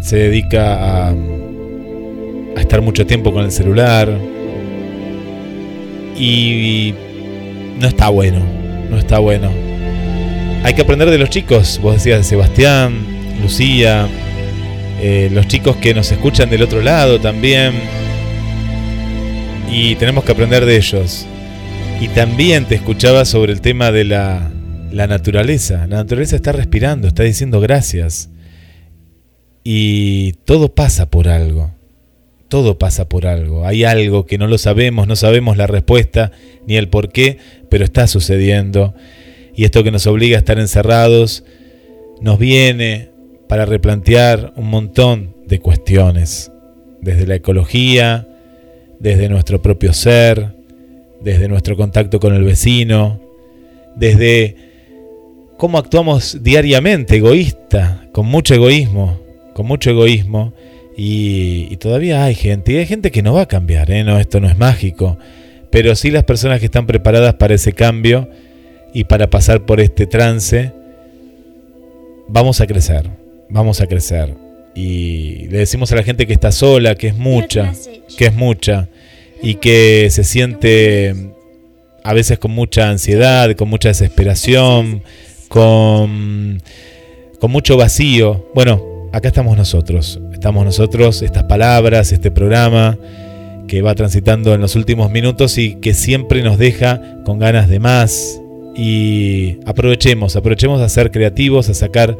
se 0.00 0.16
dedica 0.16 0.74
a, 0.74 1.08
a 1.10 2.60
estar 2.60 2.82
mucho 2.82 3.06
tiempo 3.06 3.32
con 3.32 3.44
el 3.44 3.52
celular 3.52 4.31
y 6.16 6.94
no 7.78 7.86
está 7.88 8.08
bueno, 8.08 8.40
no 8.90 8.98
está 8.98 9.18
bueno. 9.18 9.50
Hay 10.64 10.74
que 10.74 10.82
aprender 10.82 11.10
de 11.10 11.18
los 11.18 11.30
chicos, 11.30 11.80
vos 11.82 11.94
decías 11.94 12.18
de 12.18 12.24
Sebastián, 12.24 13.04
Lucía, 13.42 14.08
eh, 15.00 15.28
los 15.32 15.48
chicos 15.48 15.76
que 15.76 15.94
nos 15.94 16.12
escuchan 16.12 16.48
del 16.48 16.62
otro 16.62 16.80
lado 16.80 17.20
también. 17.20 17.72
Y 19.70 19.96
tenemos 19.96 20.22
que 20.24 20.32
aprender 20.32 20.64
de 20.64 20.76
ellos. 20.76 21.26
Y 22.00 22.08
también 22.08 22.66
te 22.66 22.76
escuchaba 22.76 23.24
sobre 23.24 23.52
el 23.52 23.60
tema 23.60 23.90
de 23.90 24.04
la, 24.04 24.50
la 24.92 25.06
naturaleza. 25.08 25.86
La 25.88 25.96
naturaleza 25.96 26.36
está 26.36 26.52
respirando, 26.52 27.08
está 27.08 27.24
diciendo 27.24 27.60
gracias. 27.60 28.30
Y 29.64 30.32
todo 30.44 30.74
pasa 30.74 31.10
por 31.10 31.28
algo. 31.28 31.72
Todo 32.52 32.76
pasa 32.76 33.08
por 33.08 33.26
algo. 33.26 33.66
Hay 33.66 33.82
algo 33.84 34.26
que 34.26 34.36
no 34.36 34.46
lo 34.46 34.58
sabemos, 34.58 35.08
no 35.08 35.16
sabemos 35.16 35.56
la 35.56 35.66
respuesta 35.66 36.32
ni 36.66 36.76
el 36.76 36.90
por 36.90 37.10
qué, 37.10 37.38
pero 37.70 37.82
está 37.82 38.06
sucediendo. 38.06 38.92
Y 39.56 39.64
esto 39.64 39.82
que 39.82 39.90
nos 39.90 40.06
obliga 40.06 40.36
a 40.36 40.40
estar 40.40 40.58
encerrados 40.58 41.44
nos 42.20 42.38
viene 42.38 43.08
para 43.48 43.64
replantear 43.64 44.52
un 44.54 44.68
montón 44.68 45.34
de 45.46 45.60
cuestiones. 45.60 46.52
Desde 47.00 47.26
la 47.26 47.36
ecología, 47.36 48.28
desde 49.00 49.30
nuestro 49.30 49.62
propio 49.62 49.94
ser, 49.94 50.54
desde 51.22 51.48
nuestro 51.48 51.74
contacto 51.74 52.20
con 52.20 52.34
el 52.34 52.44
vecino, 52.44 53.18
desde 53.96 54.56
cómo 55.56 55.78
actuamos 55.78 56.42
diariamente, 56.42 57.16
egoísta, 57.16 58.10
con 58.12 58.26
mucho 58.26 58.52
egoísmo, 58.52 59.18
con 59.54 59.64
mucho 59.64 59.88
egoísmo. 59.88 60.52
Y, 60.96 61.68
y 61.70 61.76
todavía 61.78 62.24
hay 62.24 62.34
gente, 62.34 62.72
y 62.72 62.76
hay 62.76 62.86
gente 62.86 63.10
que 63.10 63.22
no 63.22 63.34
va 63.34 63.42
a 63.42 63.48
cambiar, 63.48 63.90
¿eh? 63.90 64.04
no, 64.04 64.18
esto 64.18 64.40
no 64.40 64.48
es 64.48 64.58
mágico, 64.58 65.18
pero 65.70 65.94
sí 65.96 66.10
las 66.10 66.24
personas 66.24 66.60
que 66.60 66.66
están 66.66 66.86
preparadas 66.86 67.34
para 67.34 67.54
ese 67.54 67.72
cambio 67.72 68.28
y 68.92 69.04
para 69.04 69.30
pasar 69.30 69.64
por 69.64 69.80
este 69.80 70.06
trance, 70.06 70.70
vamos 72.28 72.60
a 72.60 72.66
crecer, 72.66 73.08
vamos 73.48 73.80
a 73.80 73.86
crecer. 73.86 74.34
Y 74.74 75.46
le 75.48 75.58
decimos 75.58 75.90
a 75.92 75.96
la 75.96 76.02
gente 76.02 76.26
que 76.26 76.32
está 76.34 76.52
sola, 76.52 76.94
que 76.94 77.08
es 77.08 77.16
mucha, 77.16 77.72
que 78.16 78.26
es 78.26 78.34
mucha, 78.34 78.88
y 79.42 79.54
que 79.56 80.08
se 80.10 80.24
siente 80.24 81.14
a 82.04 82.12
veces 82.14 82.38
con 82.38 82.50
mucha 82.50 82.90
ansiedad, 82.90 83.54
con 83.56 83.68
mucha 83.68 83.88
desesperación, 83.88 85.02
con, 85.48 86.62
con 87.38 87.50
mucho 87.50 87.76
vacío. 87.76 88.46
Bueno, 88.54 88.91
acá 89.12 89.28
estamos 89.28 89.56
nosotros, 89.56 90.20
estamos 90.32 90.64
nosotros, 90.64 91.22
estas 91.22 91.44
palabras, 91.44 92.12
este 92.12 92.30
programa 92.30 92.98
que 93.68 93.82
va 93.82 93.94
transitando 93.94 94.54
en 94.54 94.60
los 94.60 94.74
últimos 94.74 95.10
minutos 95.10 95.58
y 95.58 95.76
que 95.76 95.94
siempre 95.94 96.42
nos 96.42 96.58
deja 96.58 97.00
con 97.24 97.38
ganas 97.38 97.68
de 97.68 97.78
más. 97.78 98.40
Y 98.74 99.58
aprovechemos, 99.66 100.34
aprovechemos 100.34 100.80
a 100.80 100.88
ser 100.88 101.10
creativos, 101.10 101.68
a 101.68 101.74
sacar 101.74 102.16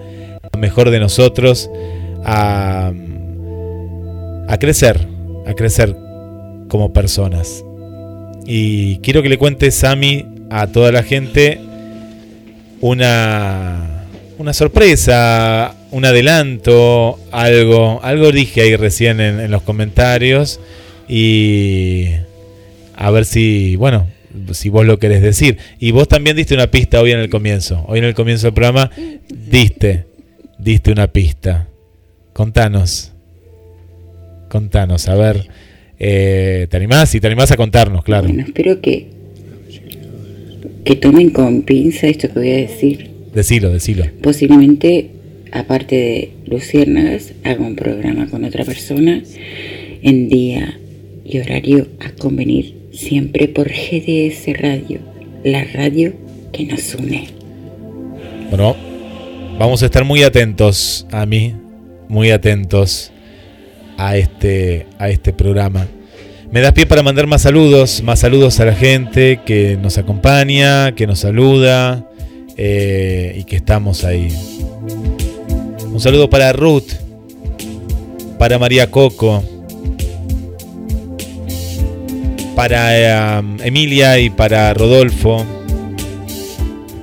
lo 0.53 0.61
mejor 0.61 0.91
de 0.91 1.01
nosotros, 1.01 1.71
a, 2.25 2.93
a 4.49 4.59
crecer, 4.59 5.09
a 5.47 5.55
crecer 5.55 5.97
como 6.69 6.93
personas. 6.93 7.65
Y 8.47 8.99
quiero 8.99 9.23
que 9.23 9.31
le 9.31 9.39
cuentes, 9.39 9.75
Sami, 9.75 10.27
a 10.51 10.67
toda 10.67 10.93
la 10.93 11.03
gente 11.03 11.59
una, 12.83 14.05
una 14.39 14.53
sorpresa, 14.53 15.75
un 15.93 16.05
adelanto, 16.05 17.19
algo, 17.31 18.01
algo 18.03 18.33
dije 18.33 18.63
ahí 18.63 18.77
recién 18.77 19.21
en, 19.21 19.39
en 19.41 19.51
los 19.51 19.63
comentarios 19.63 20.59
y 21.09 22.07
a 22.97 23.11
ver 23.11 23.25
si, 23.25 23.77
bueno, 23.77 24.09
si 24.53 24.69
vos 24.71 24.85
lo 24.87 24.99
querés 24.99 25.23
decir. 25.23 25.59
Y 25.79 25.91
vos 25.93 26.09
también 26.09 26.37
diste 26.37 26.55
una 26.55 26.71
pista 26.71 27.01
hoy 27.01 27.13
en 27.13 27.19
el 27.21 27.29
comienzo. 27.29 27.85
Hoy 27.89 27.99
en 27.99 28.07
el 28.07 28.15
comienzo 28.15 28.47
del 28.47 28.55
programa 28.55 28.91
diste, 29.29 30.07
diste 30.59 30.91
una 30.93 31.07
pista. 31.09 31.69
Contanos. 32.33 33.13
Contanos, 34.49 35.09
a 35.09 35.15
ver. 35.15 35.47
eh, 35.99 36.67
¿Te 36.71 36.77
animás? 36.77 37.11
Si 37.11 37.21
te 37.21 37.27
animás 37.27 37.51
a 37.51 37.57
contarnos, 37.57 38.03
claro. 38.05 38.29
Bueno, 38.29 38.45
espero 38.45 38.81
que, 38.81 39.09
que 40.85 40.97
tomen 40.97 41.31
con 41.31 41.63
pinza 41.63 42.07
esto 42.07 42.29
que 42.29 42.39
voy 42.39 42.51
a 42.51 42.57
decir. 42.57 43.11
Decilo, 43.35 43.71
decilo. 43.71 44.05
Posiblemente, 44.23 45.11
aparte 45.53 45.97
de 45.97 46.33
Luciérnagas, 46.47 47.33
haga 47.45 47.61
un 47.61 47.77
programa 47.77 48.29
con 48.29 48.45
otra 48.45 48.65
persona 48.65 49.23
en 50.03 50.29
día 50.29 50.79
y 51.25 51.39
horario 51.39 51.87
a 52.01 52.11
convenir, 52.11 52.75
siempre 52.93 53.49
por 53.49 53.69
GDS 53.69 54.59
Radio, 54.59 55.01
la 55.45 55.65
radio 55.65 56.15
que 56.53 56.65
nos 56.65 56.95
une. 56.95 57.29
Bueno, 58.51 58.77
vamos 59.59 59.83
a 59.83 59.87
estar 59.87 60.05
muy 60.05 60.23
atentos 60.23 61.07
a 61.11 61.25
mí, 61.27 61.55
muy 62.09 62.31
atentos 62.31 63.13
a 63.97 64.17
este, 64.17 64.87
a 64.99 65.09
este 65.09 65.33
programa. 65.33 65.87
Me 66.51 66.61
das 66.61 66.73
pie 66.73 66.85
para 66.85 67.03
mandar 67.03 67.27
más 67.27 67.43
saludos, 67.43 68.03
más 68.03 68.19
saludos 68.19 68.61
a 68.61 68.67
la 68.67 68.75
gente 68.75 69.41
que 69.47 69.79
nos 69.81 69.97
acompaña, 69.97 70.95
que 70.95 71.07
nos 71.07 71.21
saluda 71.21 72.07
eh, 72.59 73.37
y 73.39 73.45
que 73.45 73.57
estamos 73.57 74.05
ahí. 74.05 74.29
Un 75.93 76.01
saludo 76.01 76.31
para 76.31 76.53
Ruth, 76.55 76.95
para 78.39 78.59
María 78.59 78.91
Coco, 78.91 79.45
para 82.57 83.39
eh, 83.39 83.43
Emilia 83.63 84.19
y 84.19 84.31
para 84.31 84.73
Rodolfo, 84.73 85.45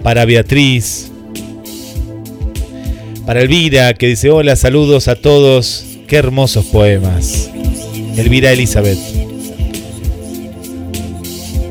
para 0.01 0.25
Beatriz, 0.25 1.11
para 3.27 3.41
Elvira 3.41 3.93
que 3.93 4.07
dice 4.07 4.31
hola, 4.31 4.55
saludos 4.55 5.07
a 5.07 5.15
todos, 5.15 5.85
qué 6.07 6.15
hermosos 6.15 6.65
poemas. 6.65 7.51
Elvira 8.17 8.51
Elizabeth. 8.51 9.28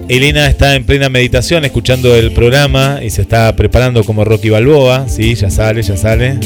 Elena 0.08 0.46
está 0.46 0.74
en 0.74 0.84
plena 0.84 1.10
meditación 1.10 1.66
escuchando 1.66 2.16
el 2.16 2.32
programa 2.32 3.00
y 3.02 3.10
se 3.10 3.20
está 3.20 3.54
preparando 3.54 4.04
como 4.04 4.24
Rocky 4.24 4.48
Balboa. 4.48 5.06
Sí, 5.06 5.34
ya 5.34 5.50
sale, 5.50 5.82
ya 5.82 5.98
sale. 5.98 6.38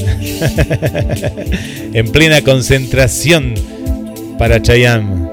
en 1.95 2.09
plena 2.11 2.43
concentración 2.43 3.55
para 4.37 4.61
Chayanne. 4.61 5.31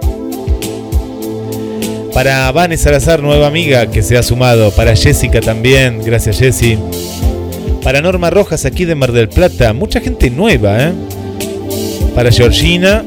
Para 2.14 2.51
Vane 2.51 2.77
Salazar, 2.77 3.23
nueva 3.23 3.47
amiga 3.47 3.89
que 3.89 4.03
se 4.03 4.15
ha 4.15 4.22
sumado. 4.22 4.69
Para 4.72 4.95
Jessica 4.95 5.41
también, 5.41 6.03
gracias 6.03 6.38
Jessy. 6.38 6.77
Para 7.84 7.99
Norma 7.99 8.30
Rojas 8.30 8.64
aquí 8.65 8.85
de 8.85 8.93
Mar 8.93 9.11
del 9.11 9.30
Plata, 9.30 9.73
mucha 9.73 10.01
gente 10.01 10.30
nueva, 10.30 10.84
¿eh? 10.84 10.93
Para 12.14 12.31
Georgina 12.31 13.03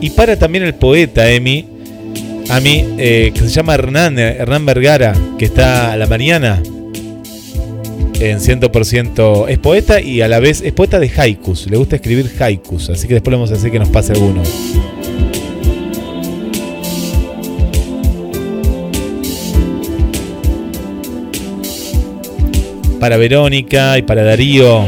y 0.00 0.08
para 0.10 0.38
también 0.38 0.64
el 0.64 0.74
poeta 0.74 1.30
Emi, 1.30 1.73
a 2.48 2.60
mí, 2.60 2.84
eh, 2.98 3.32
que 3.34 3.40
se 3.40 3.48
llama 3.48 3.74
Hernán, 3.74 4.18
eh, 4.18 4.36
Hernán 4.38 4.66
Vergara, 4.66 5.14
que 5.38 5.44
está 5.46 5.92
a 5.92 5.96
la 5.96 6.06
mañana 6.06 6.62
en 8.20 8.40
100%. 8.40 9.48
Es 9.48 9.58
poeta 9.58 10.00
y 10.00 10.22
a 10.22 10.28
la 10.28 10.40
vez 10.40 10.62
es 10.62 10.72
poeta 10.72 10.98
de 10.98 11.10
haikus. 11.14 11.66
Le 11.68 11.76
gusta 11.76 11.96
escribir 11.96 12.30
haikus, 12.38 12.90
así 12.90 13.08
que 13.08 13.14
después 13.14 13.32
le 13.32 13.36
vamos 13.36 13.50
a 13.50 13.54
hacer 13.54 13.70
que 13.70 13.78
nos 13.78 13.88
pase 13.88 14.12
alguno. 14.12 14.42
Para 23.00 23.16
Verónica 23.18 23.98
y 23.98 24.02
para 24.02 24.22
Darío. 24.22 24.80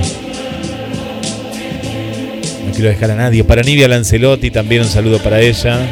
No 2.67 2.73
quiero 2.73 2.89
dejar 2.89 3.11
a 3.11 3.17
nadie. 3.17 3.45
Para 3.45 3.63
Nivia 3.63 3.89
Lancelotti 3.89 4.51
también 4.51 4.83
un 4.83 4.89
saludo 4.89 5.19
para 5.19 5.41
ella. 5.41 5.87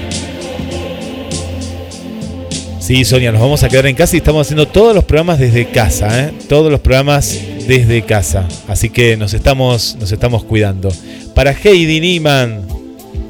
Sí, 2.84 3.02
Sonia, 3.06 3.32
nos 3.32 3.40
vamos 3.40 3.62
a 3.62 3.70
quedar 3.70 3.86
en 3.86 3.96
casa 3.96 4.14
y 4.14 4.18
estamos 4.18 4.46
haciendo 4.46 4.68
todos 4.68 4.94
los 4.94 5.04
programas 5.04 5.38
desde 5.38 5.66
casa, 5.70 6.20
¿eh? 6.26 6.32
todos 6.50 6.70
los 6.70 6.80
programas 6.80 7.40
desde 7.66 8.02
casa. 8.02 8.46
Así 8.68 8.90
que 8.90 9.16
nos 9.16 9.32
estamos, 9.32 9.96
nos 9.98 10.12
estamos 10.12 10.44
cuidando. 10.44 10.90
Para 11.34 11.52
Heidi 11.52 11.98
Niemann, 12.00 12.60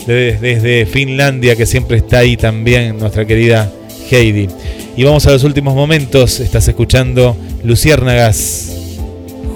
de- 0.08 0.36
desde 0.40 0.86
Finlandia, 0.86 1.54
que 1.54 1.66
siempre 1.66 1.98
está 1.98 2.18
ahí 2.18 2.36
también, 2.36 2.98
nuestra 2.98 3.24
querida 3.26 3.70
Heidi. 4.10 4.48
Y 4.96 5.04
vamos 5.04 5.24
a 5.28 5.30
los 5.30 5.44
últimos 5.44 5.76
momentos. 5.76 6.40
Estás 6.40 6.66
escuchando 6.66 7.36
Luciérnagas 7.62 8.72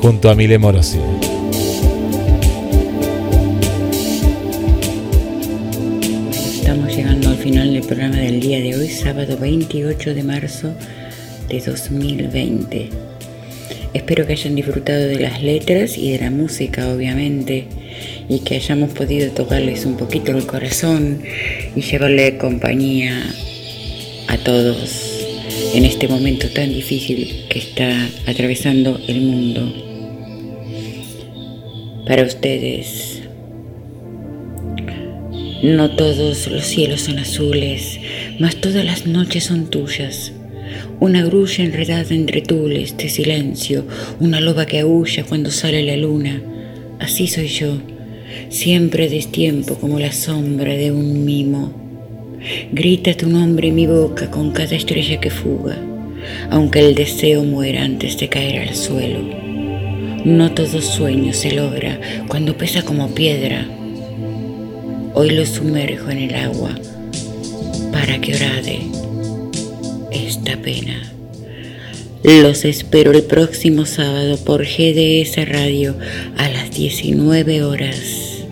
junto 0.01 0.31
a 0.31 0.37
Mile 0.37 0.59
Morosi. 0.59 0.99
Final 7.49 7.73
del 7.73 7.83
programa 7.83 8.17
del 8.17 8.41
día 8.41 8.61
de 8.61 8.77
hoy, 8.77 8.89
sábado 8.89 9.39
28 9.39 10.13
de 10.13 10.23
marzo 10.23 10.75
de 11.49 11.61
2020. 11.61 12.91
Espero 13.95 14.27
que 14.27 14.35
hayan 14.35 14.55
disfrutado 14.55 15.07
de 15.07 15.19
las 15.19 15.43
letras 15.43 15.97
y 15.97 16.13
de 16.13 16.19
la 16.19 16.31
música, 16.31 16.93
obviamente, 16.93 17.65
y 18.29 18.41
que 18.41 18.57
hayamos 18.57 18.93
podido 18.93 19.31
tocarles 19.31 19.87
un 19.87 19.97
poquito 19.97 20.33
el 20.33 20.45
corazón 20.45 21.23
y 21.75 21.81
llevarle 21.81 22.37
compañía 22.37 23.19
a 24.27 24.37
todos 24.37 25.25
en 25.73 25.87
este 25.87 26.07
momento 26.07 26.51
tan 26.51 26.69
difícil 26.69 27.47
que 27.49 27.61
está 27.61 28.11
atravesando 28.27 29.01
el 29.09 29.23
mundo. 29.23 29.73
Para 32.07 32.25
ustedes, 32.25 33.18
no 35.63 35.91
todos 35.91 36.47
los 36.47 36.65
cielos 36.65 37.01
son 37.03 37.19
azules, 37.19 37.99
mas 38.39 38.57
todas 38.57 38.85
las 38.85 39.07
noches 39.07 39.45
son 39.45 39.67
tuyas. 39.67 40.33
Una 41.01 41.25
grulla 41.25 41.65
enredada 41.65 42.15
entre 42.15 42.43
tules 42.43 42.97
de 42.97 43.09
silencio, 43.09 43.85
una 44.21 44.41
loba 44.41 44.67
que 44.67 44.81
aúlla 44.81 45.25
cuando 45.25 45.51
sale 45.51 45.83
la 45.83 45.97
luna. 45.97 46.41
Así 47.01 47.27
soy 47.27 47.49
yo, 47.49 47.79
siempre 48.51 49.09
destiempo 49.09 49.75
como 49.75 49.99
la 49.99 50.13
sombra 50.13 50.75
de 50.75 50.93
un 50.93 51.25
mimo. 51.25 51.73
Grita 52.71 53.15
tu 53.15 53.29
nombre 53.29 53.69
en 53.69 53.75
mi 53.75 53.87
boca 53.87 54.31
con 54.31 54.53
cada 54.53 54.77
estrella 54.77 55.19
que 55.19 55.31
fuga, 55.31 55.77
aunque 56.51 56.79
el 56.81 56.95
deseo 56.95 57.43
muera 57.43 57.83
antes 57.83 58.17
de 58.19 58.29
caer 58.29 58.69
al 58.69 58.77
suelo. 58.77 59.21
No 60.25 60.53
todo 60.53 60.81
sueño 60.81 61.33
se 61.33 61.53
logra 61.53 62.01
cuando 62.29 62.57
pesa 62.57 62.83
como 62.83 63.13
piedra. 63.15 63.67
Hoy 65.21 65.31
lo 65.31 65.45
sumerjo 65.45 66.11
en 66.11 66.19
el 66.19 66.35
agua 66.37 66.79
para 67.91 68.21
que 68.21 68.37
orade 68.37 68.79
esta 70.13 70.57
pena. 70.63 71.13
Los 72.23 72.65
espero 72.65 73.11
el 73.11 73.25
próximo 73.25 73.85
sábado 73.85 74.37
por 74.37 74.65
GDS 74.65 75.45
Radio 75.49 75.97
a 76.37 76.49
las 76.49 76.71
19 76.71 77.65
horas. 77.65 78.45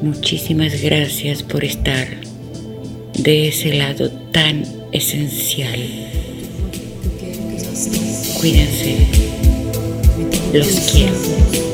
Muchísimas 0.00 0.80
gracias 0.80 1.42
por 1.42 1.62
estar 1.62 2.08
de 3.18 3.48
ese 3.48 3.74
lado 3.74 4.10
tan 4.32 4.64
esencial. 4.92 5.78
Cuídense. 8.40 8.96
Los 10.54 10.68
quiero. 10.90 11.69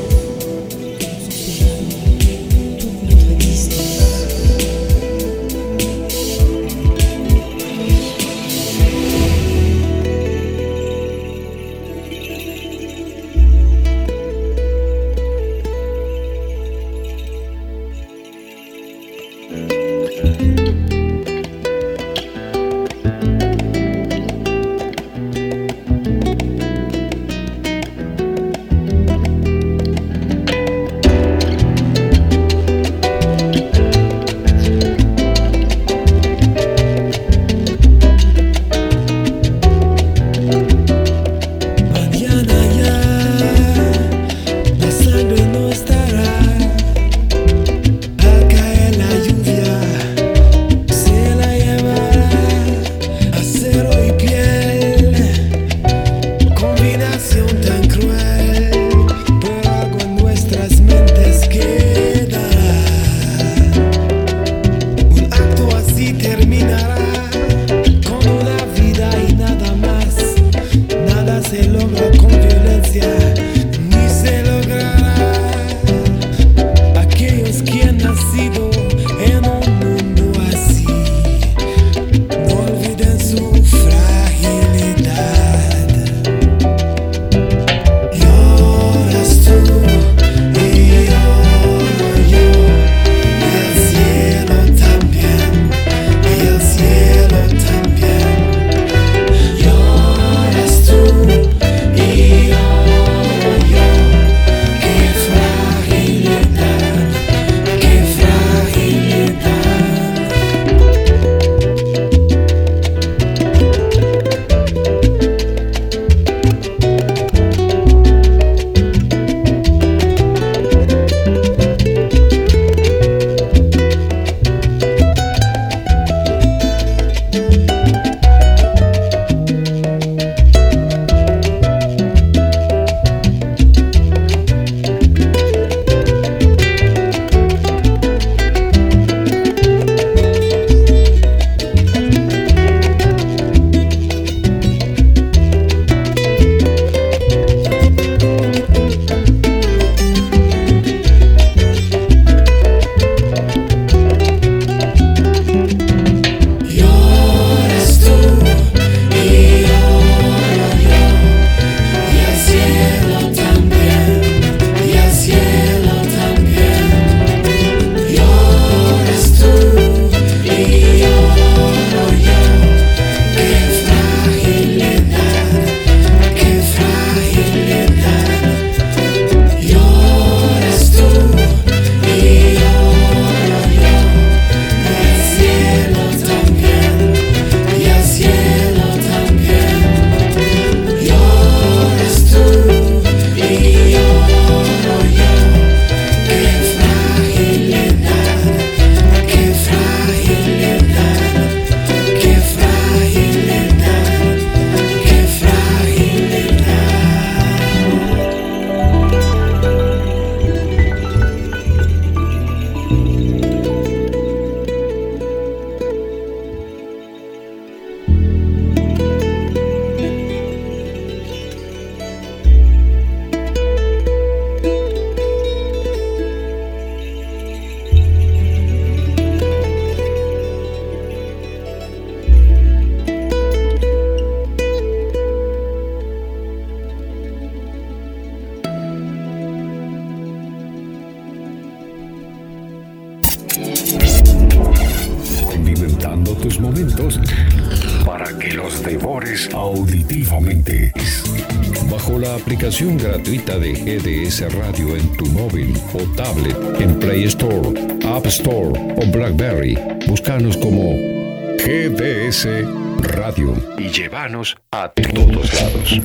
A 264.83 264.89
todos 264.89 265.53
lados. 265.53 266.01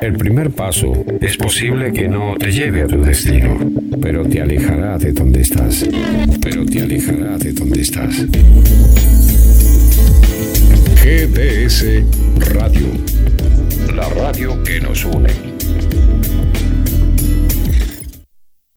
El 0.00 0.14
primer 0.14 0.50
paso 0.50 0.92
es 1.20 1.36
posible 1.36 1.92
que 1.92 2.08
no 2.08 2.34
te 2.38 2.52
lleve 2.52 2.82
a 2.82 2.86
tu 2.86 3.00
destino, 3.00 3.58
pero 4.00 4.26
te 4.26 4.42
alejará 4.42 4.98
de 4.98 5.12
donde 5.12 5.40
estás. 5.40 5.86
Pero 6.42 6.66
te 6.66 6.82
alejará 6.82 7.38
de 7.38 7.52
donde 7.52 7.80
estás. 7.80 8.26
GDS 11.02 11.84
Radio. 12.52 12.88
La 13.94 14.08
radio 14.10 14.62
que 14.62 14.80
nos 14.80 15.04
une. 15.04 15.53